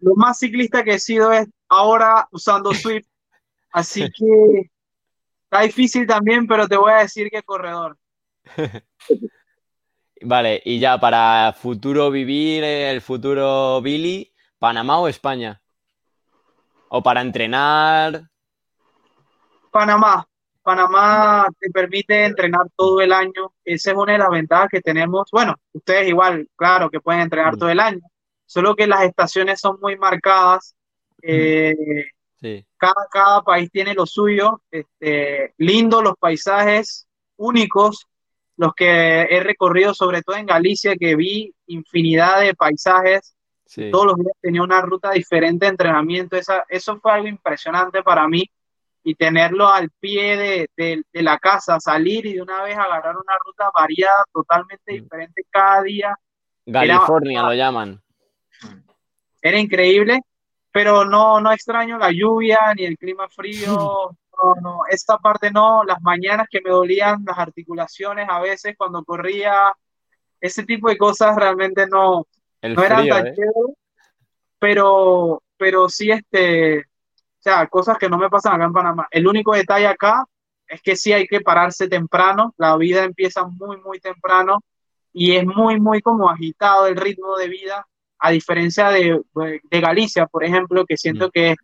[0.00, 3.08] lo más ciclista que he sido es ahora usando Swift.
[3.72, 4.70] Así que
[5.44, 7.98] está difícil también, pero te voy a decir que corredor.
[10.20, 15.60] Vale, y ya para futuro vivir, el futuro Billy, ¿Panamá o España?
[16.88, 18.22] ¿O para entrenar?
[19.70, 20.26] Panamá.
[20.62, 23.52] Panamá te permite entrenar todo el año.
[23.64, 25.28] Esa es una de las ventajas que tenemos.
[25.30, 27.58] Bueno, ustedes igual, claro, que pueden entrenar Mm.
[27.58, 28.00] todo el año.
[28.44, 30.74] Solo que las estaciones son muy marcadas.
[31.22, 31.74] Eh,
[32.40, 32.64] Sí.
[32.76, 34.60] cada, cada país tiene lo suyo.
[34.70, 38.06] Este, lindo los paisajes únicos,
[38.58, 43.34] los que he recorrido, sobre todo en Galicia, que vi infinidad de paisajes.
[43.64, 43.90] Sí.
[43.90, 46.36] Todos los días tenía una ruta diferente de entrenamiento.
[46.36, 48.44] Esa, eso fue algo impresionante para mí.
[49.04, 53.16] Y tenerlo al pie de, de- de la casa, salir y de una vez agarrar
[53.16, 55.02] una ruta variada, totalmente Mm.
[55.02, 56.14] diferente cada día.
[56.70, 58.02] California lo llaman.
[59.40, 60.20] Era increíble,
[60.72, 64.10] pero no, no extraño la lluvia ni el clima frío.
[64.42, 65.82] No, no, esta parte no.
[65.84, 69.72] Las mañanas que me dolían las articulaciones a veces cuando corría,
[70.40, 72.26] ese tipo de cosas realmente no,
[72.60, 73.32] El no eran frío, tan ¿eh?
[73.34, 73.76] chéveres,
[74.58, 76.84] pero, pero sí, este, o
[77.40, 79.08] sea, cosas que no me pasan acá en Panamá.
[79.10, 80.24] El único detalle acá
[80.66, 84.60] es que sí hay que pararse temprano, la vida empieza muy, muy temprano
[85.12, 87.86] y es muy, muy como agitado el ritmo de vida,
[88.18, 89.20] a diferencia de,
[89.70, 91.30] de Galicia, por ejemplo, que siento Mm.
[91.30, 91.56] que es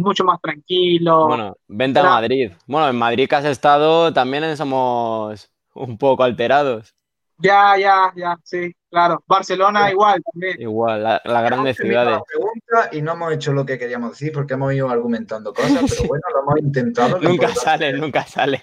[0.00, 1.26] mucho más tranquilo.
[1.26, 2.52] Bueno, vente a Madrid.
[2.66, 6.94] Bueno, en Madrid que has estado también somos un poco alterados.
[7.38, 9.22] Ya, ya, ya, sí, claro.
[9.26, 10.60] Barcelona igual también.
[10.60, 12.22] Igual, la- las grandes Hemos terminado ciudades.
[12.22, 15.82] la pregunta y no hemos hecho lo que queríamos decir porque hemos ido argumentando cosas,
[15.90, 17.18] pero bueno, lo hemos intentado.
[17.18, 18.62] Nunca sale, nunca sale.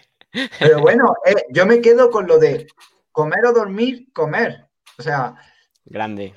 [0.60, 2.68] Pero bueno, eh, yo me quedo con lo de
[3.12, 4.70] comer o dormir, comer.
[4.98, 5.36] O sea,
[5.84, 6.36] Grande.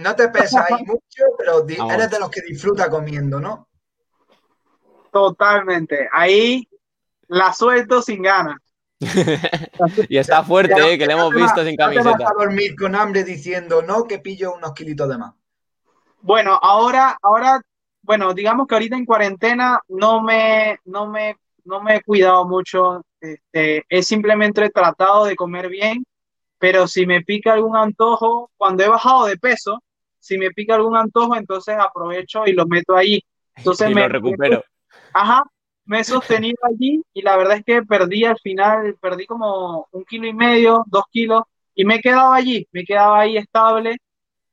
[0.00, 1.92] no te pesáis mucho, pero Vamos.
[1.94, 3.68] eres de los que disfruta comiendo, ¿no?
[5.12, 6.08] Totalmente.
[6.12, 6.68] Ahí
[7.28, 8.56] la suelto sin ganas.
[10.08, 10.98] Y está fuerte, Ya, ¿eh?
[10.98, 12.30] que le hemos visto sin no te vas camiseta.
[12.30, 15.34] a dormir con hambre diciendo, no, que pillo unos kilitos de más.
[16.20, 17.60] Bueno, ahora, ahora,
[18.02, 23.02] bueno, digamos que ahorita en cuarentena no me, no me, no me he cuidado mucho.
[23.20, 26.04] Este, he simplemente tratado de comer bien,
[26.58, 29.82] pero si me pica algún antojo, cuando he bajado de peso,
[30.18, 33.22] si me pica algún antojo, entonces aprovecho y lo meto ahí.
[33.56, 34.64] Entonces Y me, lo recupero.
[35.12, 35.42] Ajá,
[35.84, 40.04] me he sostenido allí y la verdad es que perdí al final, perdí como un
[40.04, 41.42] kilo y medio, dos kilos,
[41.74, 43.96] y me he quedado allí, me he quedado ahí estable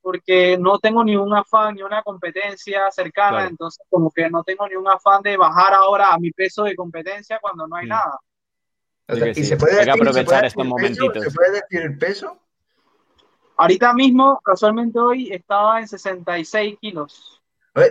[0.02, 3.50] porque no tengo ni un afán, ni una competencia cercana, Claro.
[3.50, 6.76] entonces como que no tengo ni un afán de bajar ahora a mi peso de
[6.76, 7.90] competencia cuando no hay Mm.
[7.90, 8.20] nada.
[9.08, 11.24] O sea, y sí, se puede hay que decir- se aprovechar puede estos momentitos.
[11.24, 12.40] ¿Se puede decir el peso?
[13.58, 17.42] Ahorita mismo, casualmente hoy, estaba en 66 kilos.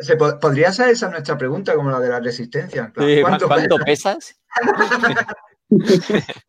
[0.01, 2.93] Se po- podría ser esa nuestra pregunta, como la de la resistencia.
[2.97, 4.35] Sí, ¿cu- ¿cuánto ¿Cuánto pesas?
[4.57, 5.37] pesas?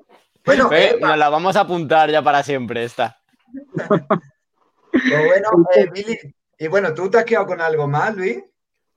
[0.45, 3.17] Bueno, Eh, eh, Nos la vamos a apuntar ya para siempre esta.
[3.75, 6.17] pues bueno, eh, Billy,
[6.59, 8.43] y bueno, ¿tú te has quedado con algo más, Luis?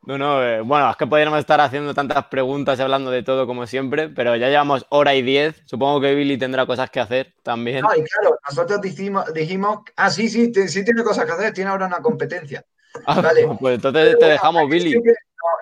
[0.02, 3.46] No, no, eh, bueno, es que podríamos estar haciendo tantas preguntas y hablando de todo
[3.46, 5.60] como siempre, pero ya llevamos hora y diez.
[5.66, 7.80] Supongo que Billy tendrá cosas que hacer también.
[7.82, 11.70] No, y claro, nosotros dijimos, dijimos ah, sí, sí, sí tiene cosas que hacer, tiene
[11.70, 12.64] ahora una competencia.
[13.06, 13.48] Ah, vale.
[13.60, 14.92] Pues entonces te dejamos, Billy.
[15.02, 15.14] Que-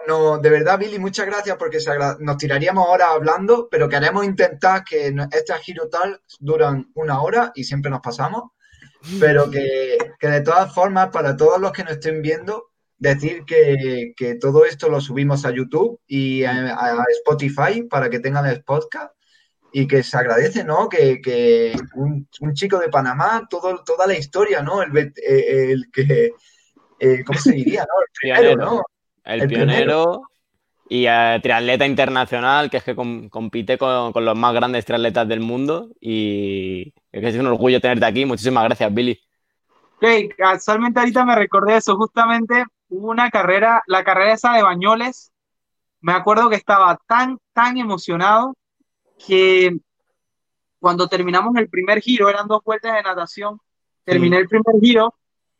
[0.08, 3.88] No, no, de verdad, Billy, muchas gracias porque se agra- nos tiraríamos horas hablando, pero
[3.88, 8.50] queremos intentar que estas Giro Talks duran una hora y siempre nos pasamos,
[9.20, 14.14] pero que, que de todas formas, para todos los que nos estén viendo, decir que,
[14.16, 18.64] que todo esto lo subimos a YouTube y a, a Spotify para que tengan el
[18.64, 19.12] podcast
[19.72, 20.88] y que se agradece, ¿no?
[20.88, 24.82] Que, que un, un chico de Panamá, todo, toda la historia, ¿no?
[24.82, 25.12] El, eh,
[25.72, 26.32] el que,
[26.98, 27.94] eh, ¿cómo se diría, no?
[28.00, 28.64] El Pionero.
[28.64, 28.82] ¿no?
[29.24, 30.22] El, El pionero
[30.88, 35.26] y eh, triatleta internacional, que es que com- compite con, con los más grandes triatletas
[35.26, 38.24] del mundo y es que es un orgullo tenerte aquí.
[38.24, 39.20] Muchísimas gracias, Billy.
[39.96, 45.32] Ok, casualmente ahorita me recordé eso, justamente hubo una carrera, la carrera esa de Bañoles,
[46.02, 48.54] me acuerdo que estaba tan, tan emocionado
[49.26, 49.74] que
[50.78, 53.58] cuando terminamos el primer giro, eran dos vueltas de natación,
[54.04, 55.14] terminé el primer giro,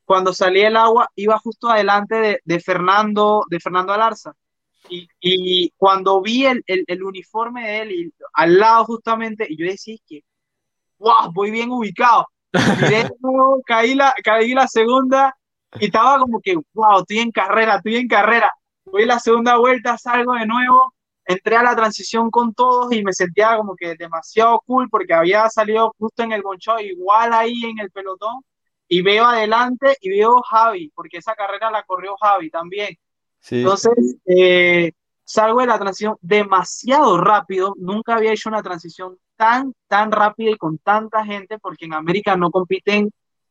[0.07, 4.33] cuando salí del agua iba justo adelante de, de Fernando, de Fernando Alarza.
[4.89, 9.59] Y, y cuando vi el, el, el uniforme de él y al lado justamente, y
[9.59, 10.23] yo decía, que,
[10.99, 12.29] wow, voy bien ubicado.
[13.67, 15.37] caí la, caí la segunda
[15.81, 18.51] y estaba como que, wow, estoy en carrera, estoy en carrera.
[18.85, 23.13] Voy la segunda vuelta, salgo de nuevo, entré a la transición con todos y me
[23.13, 27.81] sentía como que demasiado cool porque había salido justo en el boncho, igual ahí en
[27.81, 28.41] el pelotón.
[28.89, 32.97] Y veo adelante y veo Javi, porque esa carrera la corrió Javi también.
[33.51, 34.93] Entonces, eh,
[35.25, 37.75] salgo de la transición demasiado rápido.
[37.79, 42.37] Nunca había hecho una transición tan, tan rápida y con tanta gente, porque en América
[42.37, 43.11] no compiten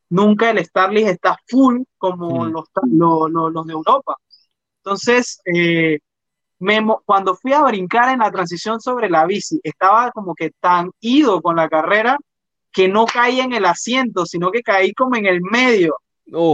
[0.10, 0.50] nunca.
[0.50, 4.18] El Starlist está full como los, los, de Europa.
[4.84, 6.00] Entonces, eh,
[7.06, 11.42] cuando fui a brincar en la transición sobre la bici, estaba como que tan ido
[11.42, 12.18] con la carrera
[12.76, 15.96] que no caí en el asiento, sino que caí como en el medio.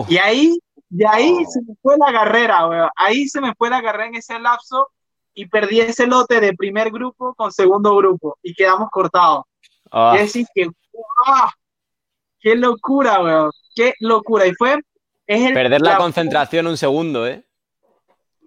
[0.07, 0.55] Y ahí,
[0.87, 4.39] de ahí se me fue la carrera, ahí se me fue la carrera en ese
[4.39, 4.87] lapso
[5.33, 9.45] y perdí ese lote de primer grupo con segundo grupo y quedamos cortados.
[9.91, 10.13] Ah.
[10.15, 10.69] Y decir que,
[12.39, 13.51] ¡Qué locura, weón!
[13.75, 14.45] ¡Qué locura!
[14.45, 14.79] Y fue...
[15.25, 17.43] Es Perder la, concentración un segundo, ¿eh?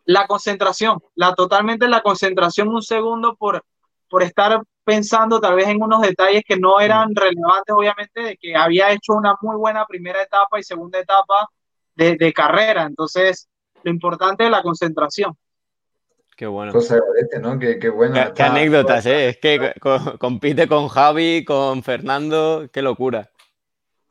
[0.05, 3.65] La concentración, la totalmente la concentración un segundo por,
[4.09, 8.55] por estar pensando tal vez en unos detalles que no eran relevantes, obviamente, de que
[8.55, 11.49] había hecho una muy buena primera etapa y segunda etapa
[11.95, 12.85] de, de carrera.
[12.85, 13.49] Entonces,
[13.83, 15.37] lo importante es la concentración.
[16.37, 16.73] Qué bueno.
[16.73, 17.59] ¿no?
[17.59, 17.93] Qué, qué,
[18.35, 19.29] qué, anécdotas, ¿eh?
[19.29, 19.73] Es que
[20.19, 23.31] compite con Javi, con Fernando, qué locura.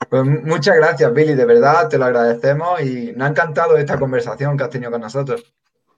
[0.10, 4.58] Pues muchas gracias, Billy, de verdad, te lo agradecemos y nos ha encantado esta conversación
[4.58, 5.54] que has tenido con nosotros.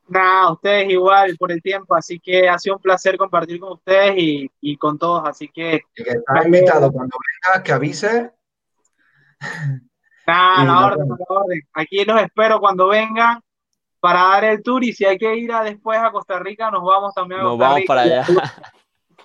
[0.07, 4.13] Nada, ustedes igual por el tiempo, así que ha sido un placer compartir con ustedes
[4.17, 5.81] y, con todos, así que...
[5.95, 8.31] Y que estás invitado cuando vengas, que avise.
[10.27, 11.61] Nada, la orden, la orden.
[11.73, 13.39] Aquí los espero cuando vengan
[13.99, 16.83] para dar el tour y si hay que ir a después a Costa Rica, nos
[16.83, 18.25] vamos también a nos vamos para allá.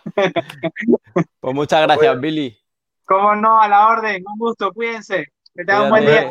[1.40, 2.59] pues muchas gracias, Billy.
[3.05, 5.27] Cómo no, a la orden, un gusto, cuídense.
[5.55, 6.31] Que tengan un buen día.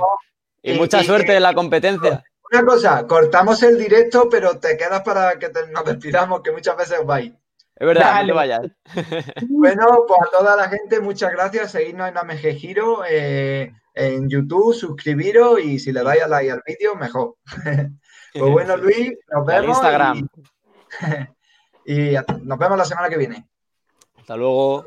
[0.61, 2.23] Y, mucha suerte en la competencia.
[2.51, 7.05] Una cosa, cortamos el directo, pero te quedas para que nos despidamos, que muchas veces
[7.05, 7.31] vais.
[7.76, 8.61] Es verdad, no vayas.
[9.49, 11.71] Bueno, pues a toda la gente, muchas gracias.
[11.71, 16.63] Seguidnos en AMG Giro eh, en YouTube, suscribiros y si le dais a like al
[16.65, 17.35] vídeo, mejor.
[18.31, 19.69] Pues bueno, Luis, nos vemos.
[19.69, 20.27] Instagram.
[21.84, 23.49] Y, y nos vemos la semana que viene.
[24.19, 24.85] Hasta luego.